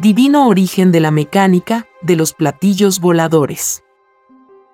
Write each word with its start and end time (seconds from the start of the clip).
divino 0.00 0.48
origen 0.48 0.92
de 0.92 1.00
la 1.00 1.10
mecánica 1.10 1.86
de 2.00 2.16
los 2.16 2.32
platillos 2.32 3.00
voladores. 3.00 3.84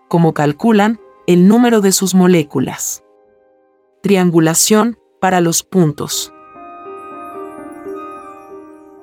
Como 0.06 0.34
calculan 0.34 1.00
el 1.26 1.48
número 1.48 1.80
de 1.80 1.90
sus 1.90 2.14
moléculas. 2.14 3.02
Triangulación 4.04 5.00
para 5.20 5.40
los 5.40 5.64
puntos. 5.64 6.32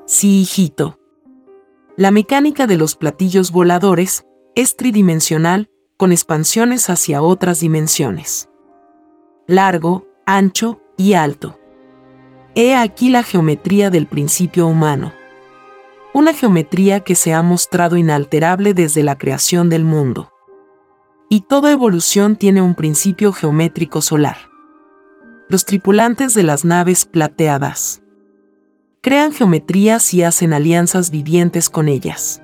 Sí, 0.06 0.44
hijito. 0.44 0.98
La 1.98 2.10
mecánica 2.10 2.68
de 2.68 2.78
los 2.78 2.96
platillos 2.96 3.52
voladores 3.52 4.26
es 4.56 4.78
tridimensional 4.78 5.70
con 5.98 6.14
expansiones 6.14 6.90
hacia 6.90 7.22
otras 7.22 7.60
dimensiones. 7.60 8.48
Largo, 9.46 10.08
ancho 10.26 10.80
y 10.96 11.16
alto. 11.16 11.60
He 12.56 12.78
aquí 12.78 13.10
la 13.10 13.24
geometría 13.24 13.90
del 13.90 14.08
principio 14.08 14.68
humano 14.68 15.12
una 16.14 16.34
geometría 16.34 17.00
que 17.00 17.16
se 17.16 17.34
ha 17.34 17.42
mostrado 17.42 17.98
inalterable 17.98 18.76
desde 18.76 19.02
la 19.02 19.18
creación 19.18 19.70
del 19.70 19.84
mundo. 19.84 20.32
Y 21.28 21.42
toda 21.42 21.72
evolución 21.72 22.36
tiene 22.36 22.62
un 22.62 22.76
principio 22.76 23.34
geométrico 23.34 24.00
solar. 24.02 24.38
Los 25.50 25.66
tripulantes 25.66 26.36
de 26.36 26.44
las 26.44 26.66
naves 26.66 27.06
plateadas 27.06 28.02
crean 29.02 29.34
geometrías 29.34 30.14
y 30.14 30.22
hacen 30.22 30.54
alianzas 30.54 31.10
vivientes 31.10 31.70
con 31.70 31.90
ellas. 31.90 32.42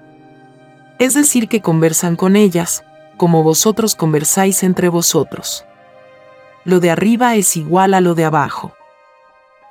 Es 0.97 1.13
decir, 1.13 1.47
que 1.47 1.61
conversan 1.61 2.15
con 2.15 2.35
ellas, 2.35 2.83
como 3.17 3.43
vosotros 3.43 3.95
conversáis 3.95 4.63
entre 4.63 4.89
vosotros. 4.89 5.63
Lo 6.65 6.79
de 6.79 6.89
arriba 6.89 7.35
es 7.35 7.55
igual 7.55 7.93
a 7.93 8.01
lo 8.01 8.15
de 8.15 8.25
abajo. 8.25 8.73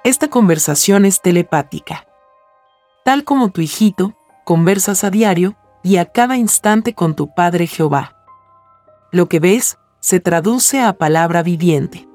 Esta 0.04 0.28
conversación 0.28 1.04
es 1.04 1.20
telepática 1.20 2.07
tal 3.08 3.24
como 3.24 3.48
tu 3.48 3.62
hijito, 3.62 4.12
conversas 4.44 5.02
a 5.02 5.08
diario 5.08 5.56
y 5.82 5.96
a 5.96 6.04
cada 6.04 6.36
instante 6.36 6.92
con 6.92 7.16
tu 7.16 7.32
Padre 7.32 7.66
Jehová. 7.66 8.14
Lo 9.12 9.30
que 9.30 9.40
ves 9.40 9.78
se 9.98 10.20
traduce 10.20 10.82
a 10.82 10.92
palabra 10.92 11.42
viviente. 11.42 12.06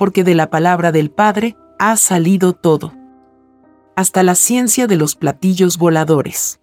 Porque 0.00 0.24
de 0.24 0.34
la 0.34 0.50
palabra 0.50 0.90
del 0.90 1.12
Padre 1.12 1.56
ha 1.78 1.96
salido 1.96 2.52
todo. 2.52 2.92
Hasta 3.94 4.24
la 4.24 4.34
ciencia 4.34 4.88
de 4.88 4.96
los 4.96 5.14
platillos 5.14 5.78
voladores. 5.78 6.58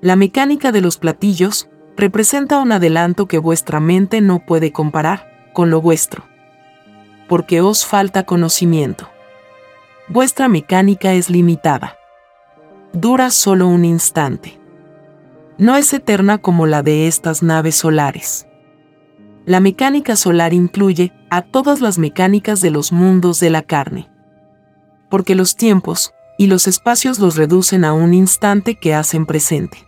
La 0.00 0.14
mecánica 0.14 0.70
de 0.70 0.82
los 0.82 0.98
platillos 0.98 1.68
representa 1.96 2.60
un 2.60 2.70
adelanto 2.70 3.26
que 3.26 3.38
vuestra 3.38 3.80
mente 3.80 4.20
no 4.20 4.46
puede 4.46 4.70
comparar 4.70 5.50
con 5.52 5.70
lo 5.70 5.80
vuestro. 5.80 6.22
Porque 7.28 7.60
os 7.60 7.84
falta 7.84 8.22
conocimiento. 8.22 9.08
Vuestra 10.06 10.46
mecánica 10.46 11.12
es 11.12 11.28
limitada 11.28 11.96
dura 12.96 13.30
solo 13.30 13.68
un 13.68 13.84
instante. 13.84 14.58
No 15.58 15.76
es 15.76 15.92
eterna 15.92 16.38
como 16.38 16.66
la 16.66 16.82
de 16.82 17.06
estas 17.06 17.42
naves 17.42 17.76
solares. 17.76 18.46
La 19.44 19.60
mecánica 19.60 20.16
solar 20.16 20.54
incluye 20.54 21.12
a 21.30 21.42
todas 21.42 21.82
las 21.82 21.98
mecánicas 21.98 22.62
de 22.62 22.70
los 22.70 22.92
mundos 22.92 23.38
de 23.38 23.50
la 23.50 23.62
carne. 23.62 24.08
Porque 25.10 25.34
los 25.34 25.56
tiempos 25.56 26.14
y 26.38 26.46
los 26.46 26.66
espacios 26.66 27.18
los 27.18 27.36
reducen 27.36 27.84
a 27.84 27.92
un 27.92 28.14
instante 28.14 28.76
que 28.76 28.94
hacen 28.94 29.26
presente. 29.26 29.78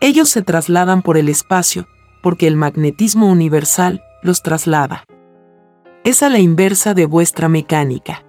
Ellos 0.00 0.28
se 0.28 0.42
trasladan 0.42 1.02
por 1.02 1.16
el 1.16 1.28
espacio, 1.28 1.86
porque 2.22 2.48
el 2.48 2.56
magnetismo 2.56 3.28
universal 3.30 4.02
los 4.22 4.42
traslada. 4.42 5.04
Es 6.02 6.22
a 6.22 6.28
la 6.28 6.40
inversa 6.40 6.92
de 6.92 7.06
vuestra 7.06 7.48
mecánica. 7.48 8.24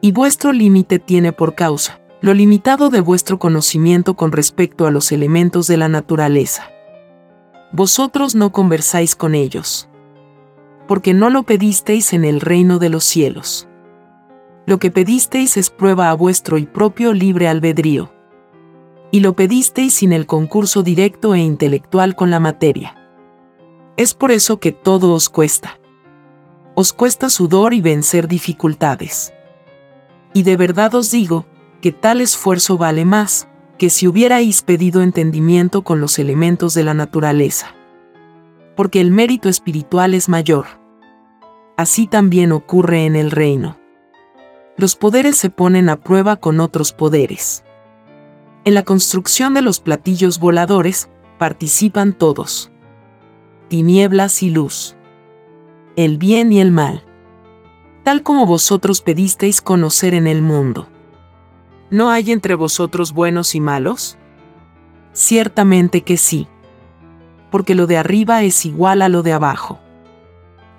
Y 0.00 0.12
vuestro 0.12 0.52
límite 0.52 0.98
tiene 0.98 1.32
por 1.32 1.54
causa 1.54 1.99
lo 2.22 2.34
limitado 2.34 2.90
de 2.90 3.00
vuestro 3.00 3.38
conocimiento 3.38 4.14
con 4.14 4.30
respecto 4.32 4.86
a 4.86 4.90
los 4.90 5.10
elementos 5.10 5.66
de 5.66 5.78
la 5.78 5.88
naturaleza. 5.88 6.70
Vosotros 7.72 8.34
no 8.34 8.52
conversáis 8.52 9.16
con 9.16 9.34
ellos, 9.34 9.88
porque 10.86 11.14
no 11.14 11.30
lo 11.30 11.44
pedisteis 11.44 12.12
en 12.12 12.24
el 12.24 12.40
reino 12.40 12.78
de 12.78 12.90
los 12.90 13.04
cielos. 13.04 13.68
Lo 14.66 14.78
que 14.78 14.90
pedisteis 14.90 15.56
es 15.56 15.70
prueba 15.70 16.10
a 16.10 16.14
vuestro 16.14 16.58
y 16.58 16.66
propio 16.66 17.14
libre 17.14 17.48
albedrío. 17.48 18.12
Y 19.10 19.20
lo 19.20 19.34
pedisteis 19.34 19.94
sin 19.94 20.12
el 20.12 20.26
concurso 20.26 20.82
directo 20.82 21.34
e 21.34 21.40
intelectual 21.40 22.14
con 22.14 22.30
la 22.30 22.38
materia. 22.38 22.96
Es 23.96 24.14
por 24.14 24.30
eso 24.30 24.60
que 24.60 24.72
todo 24.72 25.14
os 25.14 25.28
cuesta. 25.28 25.80
Os 26.74 26.92
cuesta 26.92 27.30
sudor 27.30 27.72
y 27.72 27.80
vencer 27.80 28.28
dificultades. 28.28 29.32
Y 30.32 30.42
de 30.42 30.56
verdad 30.56 30.94
os 30.94 31.10
digo, 31.10 31.46
que 31.80 31.92
tal 31.92 32.20
esfuerzo 32.20 32.76
vale 32.76 33.04
más 33.04 33.48
que 33.78 33.88
si 33.88 34.06
hubierais 34.06 34.62
pedido 34.62 35.02
entendimiento 35.02 35.82
con 35.82 36.00
los 36.00 36.18
elementos 36.18 36.74
de 36.74 36.84
la 36.84 36.92
naturaleza. 36.92 37.74
Porque 38.76 39.00
el 39.00 39.10
mérito 39.10 39.48
espiritual 39.48 40.12
es 40.12 40.28
mayor. 40.28 40.66
Así 41.78 42.06
también 42.06 42.52
ocurre 42.52 43.06
en 43.06 43.16
el 43.16 43.30
reino. 43.30 43.78
Los 44.76 44.96
poderes 44.96 45.38
se 45.38 45.48
ponen 45.48 45.88
a 45.88 45.96
prueba 45.96 46.36
con 46.36 46.60
otros 46.60 46.92
poderes. 46.92 47.64
En 48.66 48.74
la 48.74 48.82
construcción 48.82 49.54
de 49.54 49.62
los 49.62 49.80
platillos 49.80 50.38
voladores 50.38 51.08
participan 51.38 52.12
todos. 52.12 52.70
Tinieblas 53.68 54.42
y 54.42 54.50
luz. 54.50 54.96
El 55.96 56.18
bien 56.18 56.52
y 56.52 56.60
el 56.60 56.70
mal. 56.70 57.02
Tal 58.04 58.22
como 58.22 58.44
vosotros 58.44 59.00
pedisteis 59.00 59.62
conocer 59.62 60.12
en 60.12 60.26
el 60.26 60.42
mundo 60.42 60.88
¿No 61.90 62.10
hay 62.10 62.30
entre 62.30 62.54
vosotros 62.54 63.12
buenos 63.12 63.56
y 63.56 63.60
malos? 63.60 64.16
Ciertamente 65.12 66.02
que 66.02 66.16
sí. 66.16 66.46
Porque 67.50 67.74
lo 67.74 67.88
de 67.88 67.96
arriba 67.96 68.44
es 68.44 68.64
igual 68.64 69.02
a 69.02 69.08
lo 69.08 69.24
de 69.24 69.32
abajo. 69.32 69.80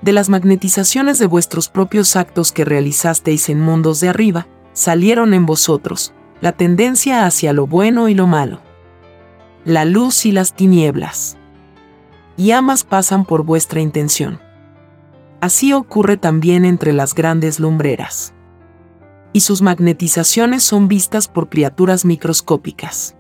De 0.01 0.13
las 0.13 0.29
magnetizaciones 0.29 1.19
de 1.19 1.25
vuestros 1.25 1.67
propios 1.67 2.15
actos 2.15 2.53
que 2.53 2.63
realizasteis 2.63 3.49
en 3.49 3.59
mundos 3.59 3.99
de 3.99 4.07
arriba, 4.07 4.47
salieron 4.71 5.33
en 5.33 5.45
vosotros 5.45 6.13
la 6.39 6.53
tendencia 6.53 7.25
hacia 7.25 7.51
lo 7.51 7.67
bueno 7.67 8.07
y 8.07 8.15
lo 8.15 8.25
malo, 8.25 8.61
la 9.65 9.83
luz 9.83 10.25
y 10.25 10.31
las 10.31 10.53
tinieblas. 10.53 11.37
Y 12.37 12.51
ambas 12.51 12.85
pasan 12.85 13.25
por 13.25 13.43
vuestra 13.43 13.81
intención. 13.81 14.39
Así 15.41 15.73
ocurre 15.73 16.15
también 16.15 16.63
entre 16.63 16.93
las 16.93 17.13
grandes 17.13 17.59
lumbreras 17.59 18.33
y 19.33 19.41
sus 19.41 19.61
magnetizaciones 19.61 20.63
son 20.63 20.87
vistas 20.87 21.27
por 21.27 21.49
criaturas 21.49 22.05
microscópicas 22.05 23.15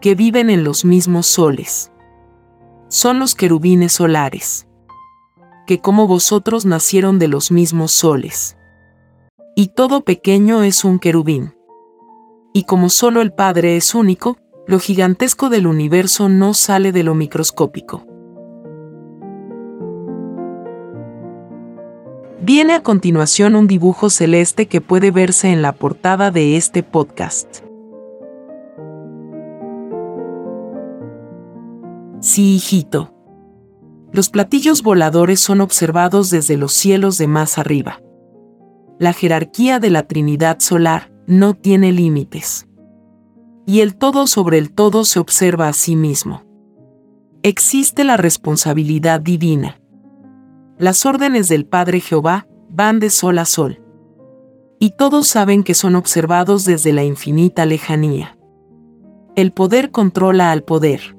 que 0.00 0.14
viven 0.14 0.50
en 0.50 0.64
los 0.64 0.84
mismos 0.84 1.26
soles. 1.26 1.90
Son 2.88 3.18
los 3.18 3.34
querubines 3.34 3.92
solares, 3.92 4.66
que 5.66 5.80
como 5.80 6.06
vosotros 6.06 6.66
nacieron 6.66 7.18
de 7.18 7.28
los 7.28 7.50
mismos 7.50 7.92
soles. 7.92 8.56
Y 9.56 9.68
todo 9.68 10.02
pequeño 10.02 10.62
es 10.62 10.84
un 10.84 10.98
querubín. 10.98 11.54
Y 12.52 12.64
como 12.64 12.90
solo 12.90 13.22
el 13.22 13.32
Padre 13.32 13.76
es 13.76 13.94
único, 13.94 14.36
lo 14.66 14.78
gigantesco 14.78 15.48
del 15.48 15.66
universo 15.66 16.28
no 16.28 16.54
sale 16.54 16.92
de 16.92 17.02
lo 17.02 17.14
microscópico. 17.14 18.06
Viene 22.46 22.74
a 22.74 22.82
continuación 22.84 23.56
un 23.56 23.66
dibujo 23.66 24.08
celeste 24.08 24.68
que 24.68 24.80
puede 24.80 25.10
verse 25.10 25.48
en 25.48 25.62
la 25.62 25.72
portada 25.72 26.30
de 26.30 26.56
este 26.56 26.84
podcast. 26.84 27.64
Sí, 32.20 32.54
hijito. 32.54 33.12
Los 34.12 34.30
platillos 34.30 34.84
voladores 34.84 35.40
son 35.40 35.60
observados 35.60 36.30
desde 36.30 36.56
los 36.56 36.72
cielos 36.72 37.18
de 37.18 37.26
más 37.26 37.58
arriba. 37.58 38.00
La 39.00 39.12
jerarquía 39.12 39.80
de 39.80 39.90
la 39.90 40.06
Trinidad 40.06 40.60
solar 40.60 41.10
no 41.26 41.54
tiene 41.54 41.90
límites. 41.90 42.68
Y 43.66 43.80
el 43.80 43.96
todo 43.96 44.28
sobre 44.28 44.58
el 44.58 44.70
todo 44.70 45.04
se 45.04 45.18
observa 45.18 45.66
a 45.66 45.72
sí 45.72 45.96
mismo. 45.96 46.44
Existe 47.42 48.04
la 48.04 48.16
responsabilidad 48.16 49.20
divina. 49.20 49.80
Las 50.78 51.06
órdenes 51.06 51.48
del 51.48 51.64
Padre 51.64 52.00
Jehová 52.00 52.46
van 52.68 53.00
de 53.00 53.08
sol 53.08 53.38
a 53.38 53.46
sol. 53.46 53.82
Y 54.78 54.90
todos 54.90 55.26
saben 55.26 55.64
que 55.64 55.72
son 55.72 55.96
observados 55.96 56.66
desde 56.66 56.92
la 56.92 57.02
infinita 57.02 57.64
lejanía. 57.64 58.36
El 59.36 59.52
poder 59.52 59.90
controla 59.90 60.52
al 60.52 60.64
poder. 60.64 61.16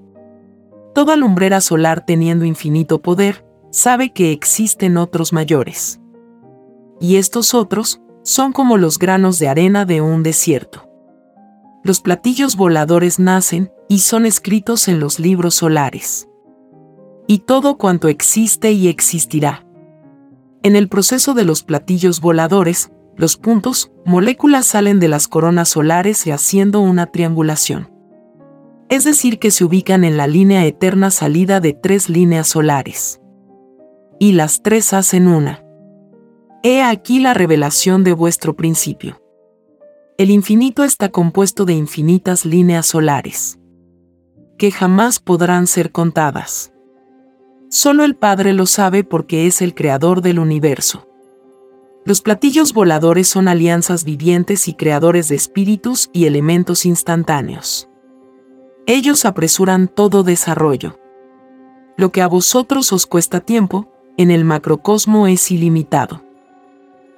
Toda 0.93 1.15
lumbrera 1.15 1.59
solar 1.59 2.05
teniendo 2.05 2.45
infinito 2.45 3.01
poder, 3.01 3.45
sabe 3.71 4.13
que 4.13 4.31
existen 4.31 4.95
otros 4.95 5.33
mayores. 5.33 5.99
Y 6.99 7.15
estos 7.15 7.55
otros 7.55 7.99
son 8.23 8.53
como 8.53 8.77
los 8.77 8.99
granos 8.99 9.39
de 9.39 9.47
arena 9.47 9.85
de 9.85 10.01
un 10.01 10.21
desierto. 10.21 10.87
Los 11.83 12.01
platillos 12.01 12.55
voladores 12.57 13.17
nacen 13.17 13.71
y 13.89 13.99
son 13.99 14.27
escritos 14.27 14.87
en 14.87 14.99
los 14.99 15.19
libros 15.19 15.55
solares. 15.55 16.27
Y 17.27 17.39
todo 17.39 17.77
cuanto 17.77 18.07
existe 18.07 18.71
y 18.71 18.87
existirá. 18.87 19.65
En 20.63 20.75
el 20.75 20.87
proceso 20.87 21.33
de 21.33 21.45
los 21.45 21.63
platillos 21.63 22.21
voladores, 22.21 22.91
los 23.15 23.37
puntos, 23.37 23.91
moléculas 24.05 24.65
salen 24.65 24.99
de 24.99 25.07
las 25.07 25.27
coronas 25.27 25.69
solares 25.69 26.25
y 26.25 26.31
haciendo 26.31 26.81
una 26.81 27.07
triangulación 27.07 27.97
es 28.89 29.03
decir, 29.03 29.39
que 29.39 29.51
se 29.51 29.65
ubican 29.65 30.03
en 30.03 30.17
la 30.17 30.27
línea 30.27 30.65
eterna 30.65 31.11
salida 31.11 31.59
de 31.59 31.73
tres 31.73 32.09
líneas 32.09 32.47
solares. 32.47 33.19
Y 34.19 34.31
las 34.31 34.61
tres 34.63 34.93
hacen 34.93 35.27
una. 35.27 35.63
He 36.63 36.81
aquí 36.81 37.19
la 37.19 37.33
revelación 37.33 38.03
de 38.03 38.13
vuestro 38.13 38.55
principio. 38.55 39.21
El 40.17 40.31
infinito 40.31 40.83
está 40.83 41.09
compuesto 41.09 41.65
de 41.65 41.73
infinitas 41.73 42.45
líneas 42.45 42.87
solares, 42.87 43.59
que 44.57 44.71
jamás 44.71 45.19
podrán 45.19 45.67
ser 45.67 45.91
contadas. 45.91 46.71
Solo 47.69 48.03
el 48.03 48.15
Padre 48.15 48.53
lo 48.53 48.65
sabe 48.65 49.03
porque 49.03 49.47
es 49.47 49.61
el 49.61 49.75
creador 49.75 50.21
del 50.21 50.39
universo. 50.39 51.07
Los 52.05 52.21
platillos 52.21 52.73
voladores 52.73 53.27
son 53.27 53.47
alianzas 53.47 54.03
vivientes 54.03 54.67
y 54.67 54.73
creadores 54.73 55.27
de 55.27 55.35
espíritus 55.35 56.09
y 56.13 56.25
elementos 56.25 56.85
instantáneos 56.85 57.89
ellos 58.87 59.25
apresuran 59.25 59.89
todo 59.89 60.23
desarrollo. 60.23 60.97
Lo 61.97 62.11
que 62.11 62.21
a 62.21 62.27
vosotros 62.27 62.93
os 62.93 63.05
cuesta 63.05 63.41
tiempo, 63.41 63.91
en 64.15 64.31
el 64.31 64.45
macrocosmo 64.45 65.27
es 65.27 65.51
ilimitado. 65.51 66.23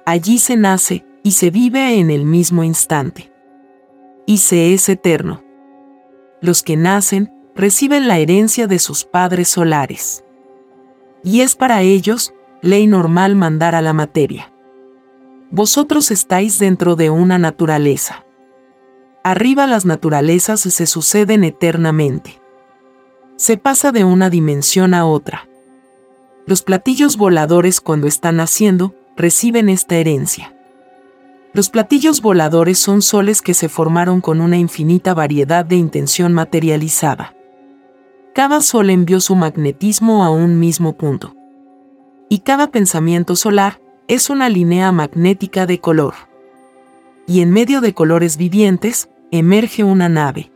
Allí 0.04 0.38
se 0.38 0.56
nace 0.56 1.06
y 1.22 1.32
se 1.32 1.50
vive 1.50 1.98
en 1.98 2.10
el 2.10 2.24
mismo 2.24 2.64
instante. 2.64 3.32
Y 4.26 4.38
se 4.38 4.74
es 4.74 4.88
eterno. 4.88 5.44
Los 6.42 6.62
que 6.62 6.76
nacen 6.76 7.32
reciben 7.54 8.08
la 8.08 8.18
herencia 8.18 8.66
de 8.66 8.80
sus 8.80 9.04
padres 9.04 9.48
solares. 9.48 10.24
Y 11.22 11.42
es 11.42 11.54
para 11.54 11.82
ellos 11.82 12.32
ley 12.62 12.86
normal 12.86 13.36
mandar 13.36 13.74
a 13.74 13.82
la 13.82 13.92
materia. 13.92 14.52
Vosotros 15.50 16.10
estáis 16.10 16.58
dentro 16.58 16.96
de 16.96 17.10
una 17.10 17.38
naturaleza. 17.38 18.24
Arriba 19.24 19.66
las 19.66 19.84
naturalezas 19.84 20.60
se 20.60 20.86
suceden 20.86 21.44
eternamente. 21.44 22.40
Se 23.36 23.56
pasa 23.56 23.92
de 23.92 24.04
una 24.04 24.30
dimensión 24.30 24.94
a 24.94 25.06
otra. 25.06 25.48
Los 26.46 26.62
platillos 26.62 27.16
voladores 27.16 27.80
cuando 27.80 28.06
están 28.06 28.36
naciendo 28.36 28.94
reciben 29.16 29.68
esta 29.68 29.96
herencia. 29.96 30.54
Los 31.52 31.68
platillos 31.68 32.22
voladores 32.22 32.78
son 32.78 33.02
soles 33.02 33.42
que 33.42 33.54
se 33.54 33.68
formaron 33.68 34.20
con 34.20 34.40
una 34.40 34.56
infinita 34.56 35.14
variedad 35.14 35.64
de 35.64 35.76
intención 35.76 36.32
materializada. 36.32 37.34
Cada 38.34 38.60
sol 38.60 38.90
envió 38.90 39.20
su 39.20 39.34
magnetismo 39.34 40.24
a 40.24 40.30
un 40.30 40.58
mismo 40.58 40.96
punto. 40.96 41.34
Y 42.28 42.40
cada 42.40 42.70
pensamiento 42.70 43.36
solar 43.36 43.80
es 44.08 44.30
una 44.30 44.48
línea 44.48 44.92
magnética 44.92 45.66
de 45.66 45.80
color 45.80 46.14
y 47.30 47.42
en 47.42 47.52
medio 47.52 47.80
de 47.80 47.94
colores 47.94 48.36
vivientes, 48.36 49.08
emerge 49.30 49.84
una 49.84 50.08
nave. 50.08 50.50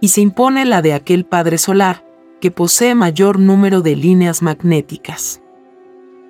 Y 0.00 0.08
se 0.08 0.20
impone 0.20 0.64
la 0.64 0.80
de 0.80 0.94
aquel 0.94 1.24
Padre 1.24 1.58
Solar, 1.58 2.06
que 2.40 2.52
posee 2.52 2.94
mayor 2.94 3.40
número 3.40 3.80
de 3.80 3.96
líneas 3.96 4.42
magnéticas. 4.42 5.42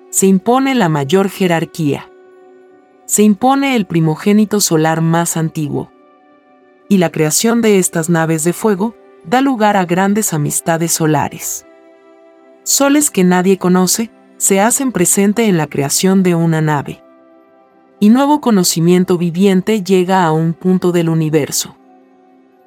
Se 0.08 0.26
impone 0.26 0.74
la 0.74 0.88
mayor 0.88 1.28
jerarquía. 1.28 2.10
Se 3.04 3.24
impone 3.24 3.76
el 3.76 3.84
primogénito 3.84 4.58
solar 4.58 5.02
más 5.02 5.36
antiguo. 5.36 5.92
Y 6.88 6.96
la 6.96 7.12
creación 7.12 7.60
de 7.60 7.78
estas 7.78 8.08
naves 8.08 8.44
de 8.44 8.54
fuego 8.54 8.94
da 9.24 9.40
lugar 9.40 9.76
a 9.76 9.84
grandes 9.84 10.32
amistades 10.32 10.92
solares. 10.92 11.66
Soles 12.64 13.10
que 13.10 13.24
nadie 13.24 13.58
conoce 13.58 14.10
se 14.36 14.60
hacen 14.60 14.92
presente 14.92 15.46
en 15.46 15.56
la 15.56 15.66
creación 15.66 16.22
de 16.22 16.34
una 16.34 16.60
nave 16.60 17.02
y 18.02 18.08
nuevo 18.08 18.40
conocimiento 18.40 19.16
viviente 19.16 19.84
llega 19.84 20.24
a 20.24 20.32
un 20.32 20.54
punto 20.54 20.90
del 20.90 21.08
universo. 21.08 21.76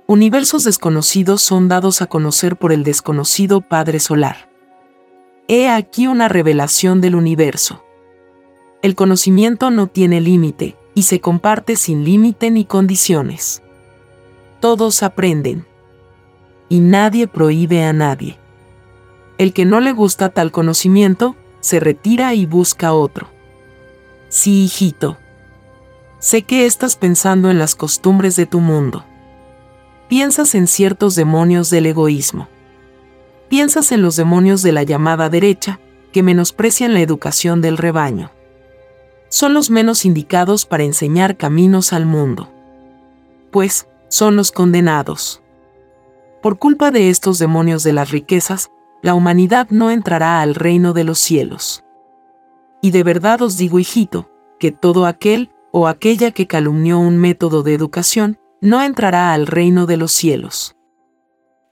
Universos 0.08 0.64
desconocidos 0.64 1.42
son 1.42 1.68
dados 1.68 2.02
a 2.02 2.06
conocer 2.06 2.56
por 2.56 2.72
el 2.72 2.86
desconocido 2.86 3.60
Padre 3.60 4.00
Solar. 4.00 4.50
He 5.50 5.68
aquí 5.68 6.08
una 6.08 6.30
revelación 6.30 7.02
del 7.02 7.16
universo. 7.16 7.84
El 8.82 8.96
conocimiento 8.96 9.72
no 9.72 9.88
tiene 9.88 10.22
límite 10.22 10.78
y 10.94 11.04
se 11.04 11.20
comparte 11.20 11.76
sin 11.76 12.06
límite 12.06 12.50
ni 12.50 12.64
condiciones. 12.64 13.62
Todos 14.62 15.04
aprenden. 15.04 15.66
Y 16.70 16.80
nadie 16.80 17.28
prohíbe 17.28 17.84
a 17.84 17.94
nadie. 17.94 18.40
El 19.38 19.54
que 19.54 19.66
no 19.66 19.80
le 19.80 19.92
gusta 19.92 20.30
tal 20.30 20.52
conocimiento, 20.52 21.36
se 21.60 21.80
retira 21.80 22.34
y 22.34 22.46
busca 22.46 22.94
otro. 22.94 23.28
Sí, 24.30 24.64
hijito. 24.66 25.18
Sé 26.20 26.44
que 26.44 26.66
estás 26.66 26.96
pensando 26.96 27.52
en 27.52 27.60
las 27.60 27.76
costumbres 27.76 28.36
de 28.36 28.46
tu 28.46 28.60
mundo. 28.60 29.06
Piensas 30.08 30.56
en 30.56 30.68
ciertos 30.68 31.16
demonios 31.16 31.70
del 31.70 31.86
egoísmo. 31.86 32.48
Piensas 33.50 33.92
en 33.92 34.02
los 34.02 34.16
demonios 34.16 34.62
de 34.62 34.72
la 34.72 34.84
llamada 34.84 35.30
derecha, 35.30 35.80
que 36.12 36.24
menosprecian 36.24 36.94
la 36.94 37.02
educación 37.02 37.62
del 37.62 37.78
rebaño. 37.78 38.32
Son 39.30 39.54
los 39.54 39.70
menos 39.70 40.06
indicados 40.06 40.66
para 40.66 40.84
enseñar 40.84 41.36
caminos 41.36 41.94
al 41.94 42.06
mundo. 42.06 42.50
Pues, 43.52 43.88
son 44.08 44.36
los 44.36 44.52
condenados. 44.52 45.42
Por 46.46 46.60
culpa 46.60 46.92
de 46.92 47.10
estos 47.10 47.40
demonios 47.40 47.82
de 47.82 47.92
las 47.92 48.12
riquezas, 48.12 48.70
la 49.02 49.16
humanidad 49.16 49.68
no 49.72 49.90
entrará 49.90 50.42
al 50.42 50.54
reino 50.54 50.94
de 50.94 51.04
los 51.04 51.18
cielos. 51.18 51.84
Y 52.84 52.92
de 52.92 53.02
verdad 53.02 53.42
os 53.42 53.58
digo, 53.58 53.80
hijito, 53.80 54.30
que 54.60 54.72
todo 54.72 55.08
aquel 55.08 55.50
o 55.72 55.88
aquella 55.88 56.30
que 56.30 56.46
calumnió 56.46 57.00
un 57.00 57.18
método 57.18 57.64
de 57.64 57.74
educación, 57.74 58.38
no 58.62 58.84
entrará 58.84 59.34
al 59.34 59.48
reino 59.48 59.88
de 59.88 59.98
los 59.98 60.12
cielos. 60.12 60.76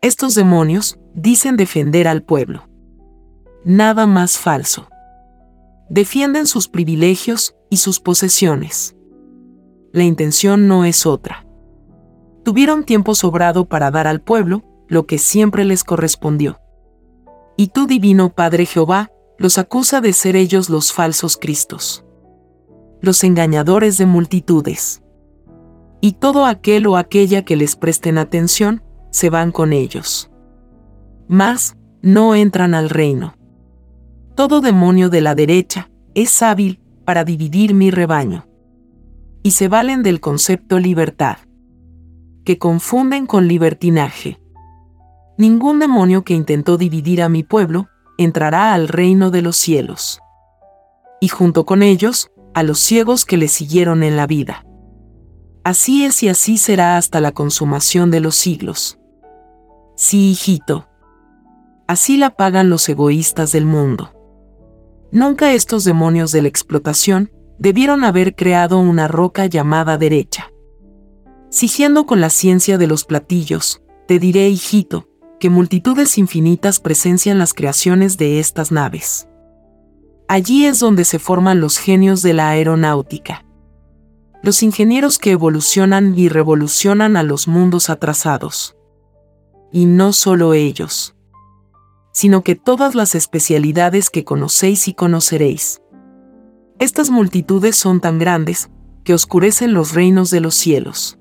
Estos 0.02 0.34
demonios 0.34 0.98
dicen 1.14 1.56
defender 1.56 2.08
al 2.08 2.24
pueblo. 2.24 2.68
Nada 3.64 4.08
más 4.08 4.40
falso. 4.40 4.88
Defienden 5.88 6.48
sus 6.48 6.68
privilegios 6.68 7.56
y 7.70 7.78
sus 7.78 8.00
posesiones. 8.00 8.96
La 9.92 10.02
intención 10.02 10.68
no 10.68 10.84
es 10.84 11.06
otra. 11.06 11.43
Tuvieron 12.44 12.84
tiempo 12.84 13.16
sobrado 13.16 13.66
para 13.66 13.92
dar 13.92 14.08
al 14.08 14.22
pueblo 14.22 14.64
lo 14.88 15.06
que 15.06 15.18
siempre 15.18 15.66
les 15.66 15.84
correspondió. 15.84 16.60
Y 17.58 17.68
tú, 17.68 17.88
divino 17.88 18.34
Padre 18.34 18.66
Jehová, 18.66 19.12
los 19.38 19.58
acusa 19.58 20.02
de 20.02 20.14
ser 20.14 20.36
ellos 20.36 20.70
los 20.70 20.94
falsos 20.94 21.38
Cristos 21.38 22.04
los 23.04 23.26
engañadores 23.26 23.98
de 23.98 24.06
multitudes. 24.06 25.04
Y 26.00 26.14
todo 26.14 26.46
aquel 26.46 26.88
o 26.88 26.96
aquella 26.96 27.44
que 27.44 27.58
les 27.58 27.76
presten 27.76 28.18
atención, 28.18 28.82
se 29.12 29.30
van 29.30 29.52
con 29.52 29.74
ellos. 29.74 30.32
Mas, 31.28 31.76
no 32.02 32.34
entran 32.34 32.74
al 32.74 32.90
reino. 32.90 33.36
Todo 34.36 34.62
demonio 34.62 35.10
de 35.10 35.20
la 35.20 35.36
derecha 35.36 35.92
es 36.16 36.42
hábil 36.42 36.80
para 37.04 37.26
dividir 37.26 37.74
mi 37.74 37.92
rebaño. 37.92 38.48
Y 39.44 39.52
se 39.52 39.68
valen 39.68 40.02
del 40.02 40.22
concepto 40.22 40.80
libertad, 40.80 41.40
que 42.44 42.58
confunden 42.58 43.26
con 43.26 43.48
libertinaje. 43.48 44.40
Ningún 45.38 45.80
demonio 45.80 46.24
que 46.24 46.34
intentó 46.34 46.78
dividir 46.78 47.22
a 47.22 47.30
mi 47.30 47.44
pueblo 47.44 47.88
entrará 48.18 48.74
al 48.74 48.88
reino 48.88 49.32
de 49.32 49.42
los 49.42 49.58
cielos. 49.58 50.20
Y 51.20 51.30
junto 51.30 51.66
con 51.66 51.82
ellos, 51.82 52.30
a 52.54 52.64
los 52.64 52.80
ciegos 52.80 53.26
que 53.26 53.38
le 53.38 53.48
siguieron 53.48 54.04
en 54.04 54.16
la 54.16 54.28
vida. 54.28 54.66
Así 55.64 56.06
es 56.06 56.22
y 56.24 56.30
así 56.30 56.58
será 56.58 56.98
hasta 56.98 57.22
la 57.22 57.32
consumación 57.32 58.12
de 58.12 58.20
los 58.20 58.36
siglos. 58.36 59.00
Sí, 59.96 60.32
hijito. 60.32 60.88
así 61.88 62.18
la 62.18 62.32
pagan 62.32 62.70
los 62.70 62.88
egoístas 62.90 63.52
del 63.52 63.66
mundo. 63.66 64.12
Nunca 65.12 65.54
estos 65.54 65.84
demonios 65.84 66.32
de 66.32 66.42
la 66.42 66.48
explotación 66.48 67.32
debieron 67.60 68.04
haber 68.04 68.36
creado 68.36 68.80
una 68.80 69.08
roca 69.08 69.46
llamada 69.46 69.98
derecha. 69.98 70.53
Siguiendo 71.54 72.08
con 72.08 72.20
la 72.20 72.32
ciencia 72.32 72.80
de 72.80 72.88
los 72.88 73.06
platillos, 73.06 73.84
te 74.08 74.18
diré, 74.18 74.50
hijito, 74.50 75.08
que 75.40 75.52
multitudes 75.52 76.18
infinitas 76.18 76.80
presencian 76.80 77.38
las 77.38 77.54
creaciones 77.54 78.18
de 78.18 78.40
estas 78.40 78.72
naves. 78.72 79.28
Allí 80.28 80.66
es 80.66 80.80
donde 80.80 81.06
se 81.06 81.20
forman 81.20 81.62
los 81.62 81.78
genios 81.78 82.24
de 82.24 82.34
la 82.34 82.50
aeronáutica. 82.50 83.46
Los 84.42 84.64
ingenieros 84.64 85.20
que 85.20 85.30
evolucionan 85.30 86.18
y 86.18 86.28
revolucionan 86.28 87.18
a 87.18 87.22
los 87.22 87.48
mundos 87.48 87.92
atrasados. 87.92 88.76
Y 89.72 89.86
no 89.86 90.12
solo 90.12 90.56
ellos, 90.56 91.16
sino 92.14 92.42
que 92.42 92.56
todas 92.56 92.96
las 92.96 93.14
especialidades 93.14 94.10
que 94.10 94.26
conocéis 94.26 94.88
y 94.88 94.96
conoceréis. 94.96 95.84
Estas 96.80 97.12
multitudes 97.12 97.76
son 97.76 98.02
tan 98.02 98.18
grandes 98.18 98.72
que 99.04 99.14
oscurecen 99.14 99.76
los 99.76 99.94
reinos 99.94 100.32
de 100.32 100.40
los 100.40 100.56
cielos. 100.56 101.20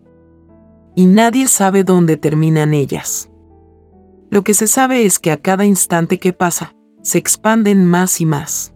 Y 0.95 1.07
nadie 1.07 1.49
sabe 1.49 1.85
dónde 1.85 2.17
terminan 2.19 2.75
ellas. 2.75 3.31
Lo 4.31 4.43
que 4.45 4.55
se 4.55 4.67
sabe 4.67 5.05
es 5.07 5.19
que 5.19 5.31
a 5.31 5.39
cada 5.39 5.65
instante 5.65 6.19
que 6.19 6.33
pasa, 6.33 6.75
se 7.03 7.19
expanden 7.19 7.85
más 7.87 8.21
y 8.21 8.27
más. 8.27 8.75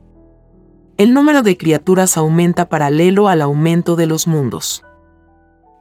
El 0.96 1.12
número 1.12 1.42
de 1.42 1.58
criaturas 1.58 2.16
aumenta 2.16 2.68
paralelo 2.68 3.28
al 3.28 3.42
aumento 3.42 3.96
de 3.96 4.06
los 4.06 4.26
mundos. 4.26 4.82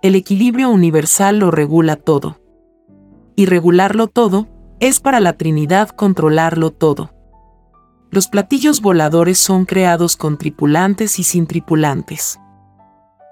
El 0.02 0.16
equilibrio 0.16 0.70
universal 0.70 1.40
lo 1.40 1.52
regula 1.52 1.96
todo. 1.96 2.40
Y 3.38 3.46
regularlo 3.46 4.08
todo, 4.08 4.48
es 4.82 5.00
para 5.00 5.22
la 5.22 5.34
Trinidad 5.34 5.90
controlarlo 5.90 6.72
todo. 6.72 7.12
Los 8.12 8.28
platillos 8.28 8.82
voladores 8.82 9.40
son 9.40 9.66
creados 9.66 10.18
con 10.18 10.38
tripulantes 10.38 11.18
y 11.18 11.24
sin 11.24 11.48
tripulantes. 11.48 12.40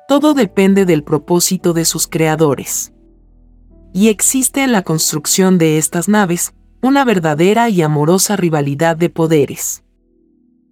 Todo 0.07 0.33
depende 0.33 0.86
del 0.86 1.03
propósito 1.03 1.74
de 1.74 1.86
sus 1.86 2.07
creadores 2.07 2.93
y 3.94 4.10
existe 4.10 4.64
en 4.64 4.72
la 4.72 4.82
construcción 4.82 5.58
de 5.60 5.78
estas 5.78 6.10
naves 6.10 6.54
una 6.82 7.06
verdadera 7.06 7.70
y 7.70 7.82
amorosa 7.84 8.36
rivalidad 8.36 8.98
de 8.98 9.10
poderes. 9.10 9.84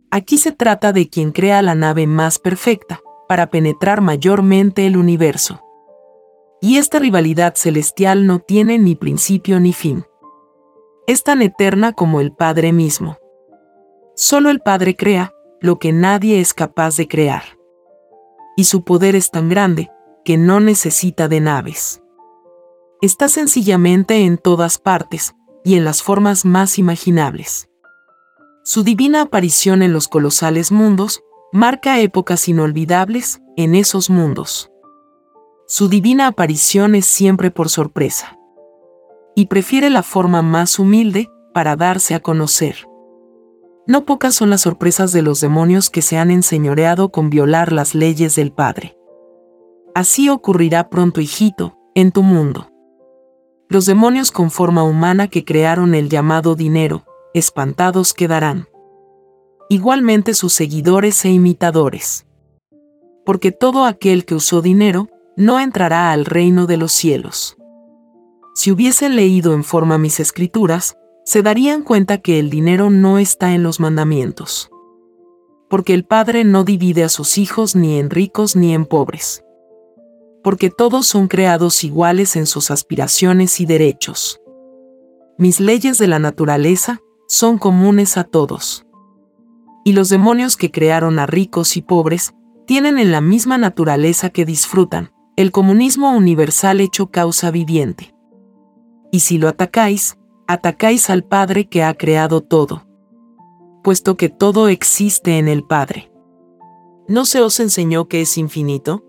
Aquí 0.10 0.38
se 0.38 0.52
trata 0.52 0.92
de 0.92 1.08
quien 1.08 1.32
crea 1.32 1.62
la 1.62 1.76
nave 1.76 2.08
más 2.08 2.40
perfecta, 2.40 3.00
para 3.30 3.50
penetrar 3.50 4.02
mayormente 4.02 4.86
el 4.86 4.98
universo. 4.98 5.62
Y 6.60 6.78
esta 6.80 7.00
rivalidad 7.00 7.56
celestial 7.56 8.28
no 8.28 8.40
tiene 8.40 8.78
ni 8.78 8.96
principio 8.96 9.62
ni 9.62 9.72
fin. 9.72 10.04
Es 11.08 11.24
tan 11.24 11.42
eterna 11.42 11.94
como 11.94 12.20
el 12.20 12.34
Padre 12.34 12.74
mismo. 12.74 13.18
Solo 14.16 14.50
el 14.50 14.60
Padre 14.60 14.98
crea 14.98 15.34
lo 15.62 15.80
que 15.80 15.94
nadie 15.94 16.42
es 16.42 16.54
capaz 16.54 16.98
de 16.98 17.08
crear. 17.08 17.44
Y 18.58 18.66
su 18.66 18.84
poder 18.84 19.16
es 19.16 19.32
tan 19.32 19.48
grande 19.48 19.90
que 20.26 20.36
no 20.38 20.60
necesita 20.60 21.30
de 21.30 21.40
naves 21.40 22.01
está 23.02 23.28
sencillamente 23.30 24.26
en 24.26 24.38
todas 24.38 24.78
partes, 24.78 25.36
y 25.64 25.76
en 25.76 25.86
las 25.86 26.02
formas 26.04 26.46
más 26.46 26.78
imaginables. 26.78 27.70
Su 28.64 28.84
divina 28.84 29.22
aparición 29.22 29.82
en 29.82 29.92
los 29.94 30.08
colosales 30.08 30.72
mundos 30.72 31.22
marca 31.52 32.00
épocas 32.00 32.48
inolvidables 32.48 33.42
en 33.58 33.76
esos 33.76 34.10
mundos. 34.10 34.72
Su 35.68 35.90
divina 35.90 36.28
aparición 36.28 36.96
es 36.96 37.06
siempre 37.06 37.50
por 37.50 37.70
sorpresa. 37.70 38.38
Y 39.36 39.48
prefiere 39.48 39.90
la 39.90 40.04
forma 40.04 40.42
más 40.42 40.78
humilde 40.78 41.30
para 41.54 41.76
darse 41.76 42.14
a 42.14 42.20
conocer. 42.20 42.88
No 43.88 44.06
pocas 44.06 44.36
son 44.36 44.50
las 44.50 44.62
sorpresas 44.62 45.12
de 45.12 45.22
los 45.22 45.42
demonios 45.42 45.90
que 45.90 46.02
se 46.02 46.18
han 46.18 46.30
enseñoreado 46.30 47.10
con 47.10 47.30
violar 47.30 47.72
las 47.72 47.96
leyes 47.96 48.36
del 48.36 48.52
Padre. 48.52 48.96
Así 49.96 50.30
ocurrirá 50.30 50.90
pronto, 50.90 51.20
hijito, 51.20 51.78
en 51.96 52.12
tu 52.12 52.22
mundo 52.22 52.71
los 53.72 53.86
demonios 53.86 54.32
con 54.32 54.52
forma 54.52 54.84
humana 54.84 55.30
que 55.30 55.46
crearon 55.46 55.96
el 55.96 56.10
llamado 56.10 56.56
dinero, 56.56 57.06
espantados 57.34 58.14
quedarán. 58.14 58.68
Igualmente 59.70 60.34
sus 60.34 60.52
seguidores 60.52 61.24
e 61.24 61.30
imitadores. 61.30 62.26
Porque 63.26 63.54
todo 63.54 63.86
aquel 63.86 64.26
que 64.26 64.36
usó 64.36 64.62
dinero, 64.62 65.08
no 65.38 65.62
entrará 65.62 66.12
al 66.12 66.26
reino 66.26 66.68
de 66.68 66.76
los 66.76 66.92
cielos. 66.92 67.56
Si 68.56 68.72
hubiesen 68.72 69.16
leído 69.16 69.54
en 69.54 69.64
forma 69.64 69.98
mis 69.98 70.20
escrituras, 70.20 70.98
se 71.24 71.42
darían 71.42 71.84
cuenta 71.84 72.18
que 72.18 72.40
el 72.40 72.50
dinero 72.50 72.90
no 72.90 73.20
está 73.20 73.54
en 73.54 73.64
los 73.64 73.80
mandamientos. 73.80 74.70
Porque 75.70 75.94
el 75.94 76.04
Padre 76.04 76.44
no 76.44 76.66
divide 76.66 77.06
a 77.06 77.10
sus 77.10 77.38
hijos 77.38 77.78
ni 77.78 78.00
en 78.00 78.10
ricos 78.10 78.58
ni 78.58 78.74
en 78.74 78.86
pobres 78.86 79.46
porque 80.44 80.70
todos 80.70 81.08
son 81.08 81.28
creados 81.28 81.84
iguales 81.84 82.36
en 82.36 82.46
sus 82.46 82.72
aspiraciones 82.72 83.60
y 83.60 83.66
derechos. 83.66 84.40
Mis 85.38 85.60
leyes 85.60 85.98
de 85.98 86.08
la 86.08 86.20
naturaleza 86.20 87.00
son 87.28 87.58
comunes 87.58 88.18
a 88.18 88.24
todos. 88.24 88.86
Y 89.84 89.94
los 89.94 90.10
demonios 90.10 90.58
que 90.58 90.72
crearon 90.72 91.18
a 91.20 91.26
ricos 91.26 91.78
y 91.78 91.82
pobres 91.82 92.34
tienen 92.68 93.00
en 93.00 93.12
la 93.12 93.22
misma 93.22 93.58
naturaleza 93.58 94.30
que 94.30 94.46
disfrutan, 94.46 95.12
el 95.36 95.52
comunismo 95.52 96.12
universal 96.16 96.80
hecho 96.82 97.08
causa 97.08 97.52
viviente. 97.52 98.14
Y 99.12 99.22
si 99.22 99.38
lo 99.38 99.48
atacáis, 99.48 100.18
atacáis 100.48 101.10
al 101.10 101.24
Padre 101.24 101.68
que 101.68 101.84
ha 101.84 101.94
creado 101.96 102.42
todo. 102.42 102.86
Puesto 103.84 104.16
que 104.18 104.30
todo 104.30 104.68
existe 104.68 105.40
en 105.40 105.48
el 105.48 105.64
Padre. 105.64 106.12
¿No 107.08 107.26
se 107.26 107.42
os 107.42 107.60
enseñó 107.60 108.08
que 108.08 108.22
es 108.22 108.38
infinito? 108.38 109.04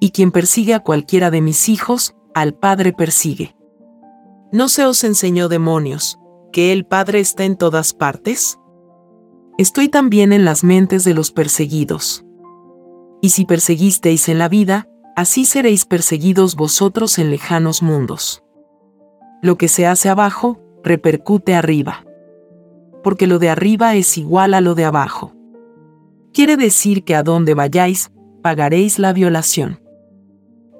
Y 0.00 0.10
quien 0.10 0.32
persigue 0.32 0.74
a 0.74 0.80
cualquiera 0.80 1.30
de 1.30 1.42
mis 1.42 1.68
hijos, 1.68 2.16
al 2.34 2.54
Padre 2.54 2.92
persigue. 2.92 3.54
¿No 4.50 4.68
se 4.68 4.86
os 4.86 5.04
enseñó 5.04 5.48
demonios, 5.48 6.18
que 6.52 6.72
el 6.72 6.86
Padre 6.86 7.20
está 7.20 7.44
en 7.44 7.56
todas 7.56 7.92
partes? 7.92 8.58
Estoy 9.58 9.90
también 9.90 10.32
en 10.32 10.46
las 10.46 10.64
mentes 10.64 11.04
de 11.04 11.12
los 11.12 11.30
perseguidos. 11.30 12.24
Y 13.20 13.30
si 13.30 13.44
perseguisteis 13.44 14.30
en 14.30 14.38
la 14.38 14.48
vida, 14.48 14.88
así 15.14 15.44
seréis 15.44 15.84
perseguidos 15.84 16.56
vosotros 16.56 17.18
en 17.18 17.30
lejanos 17.30 17.82
mundos. 17.82 18.42
Lo 19.42 19.58
que 19.58 19.68
se 19.68 19.86
hace 19.86 20.08
abajo, 20.08 20.58
repercute 20.82 21.54
arriba. 21.54 22.06
Porque 23.04 23.26
lo 23.26 23.38
de 23.38 23.50
arriba 23.50 23.94
es 23.96 24.16
igual 24.16 24.54
a 24.54 24.62
lo 24.62 24.74
de 24.74 24.86
abajo. 24.86 25.34
Quiere 26.32 26.56
decir 26.56 27.04
que 27.04 27.14
a 27.14 27.22
donde 27.22 27.52
vayáis, 27.52 28.10
pagaréis 28.42 28.98
la 28.98 29.12
violación 29.12 29.80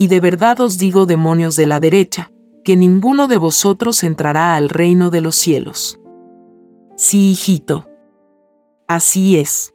y 0.01 0.09
de 0.09 0.19
verdad 0.19 0.59
os 0.63 0.79
digo 0.79 1.05
demonios 1.05 1.57
de 1.57 1.67
la 1.67 1.79
derecha, 1.79 2.33
que 2.65 2.75
ninguno 2.75 3.29
de 3.29 3.37
vosotros 3.37 4.03
entrará 4.03 4.55
al 4.55 4.71
reino 4.71 5.11
de 5.11 5.21
los 5.21 5.37
cielos. 5.37 6.01
Sí, 6.97 7.33
hijito. 7.33 7.87
Así 8.89 9.37
es. 9.37 9.75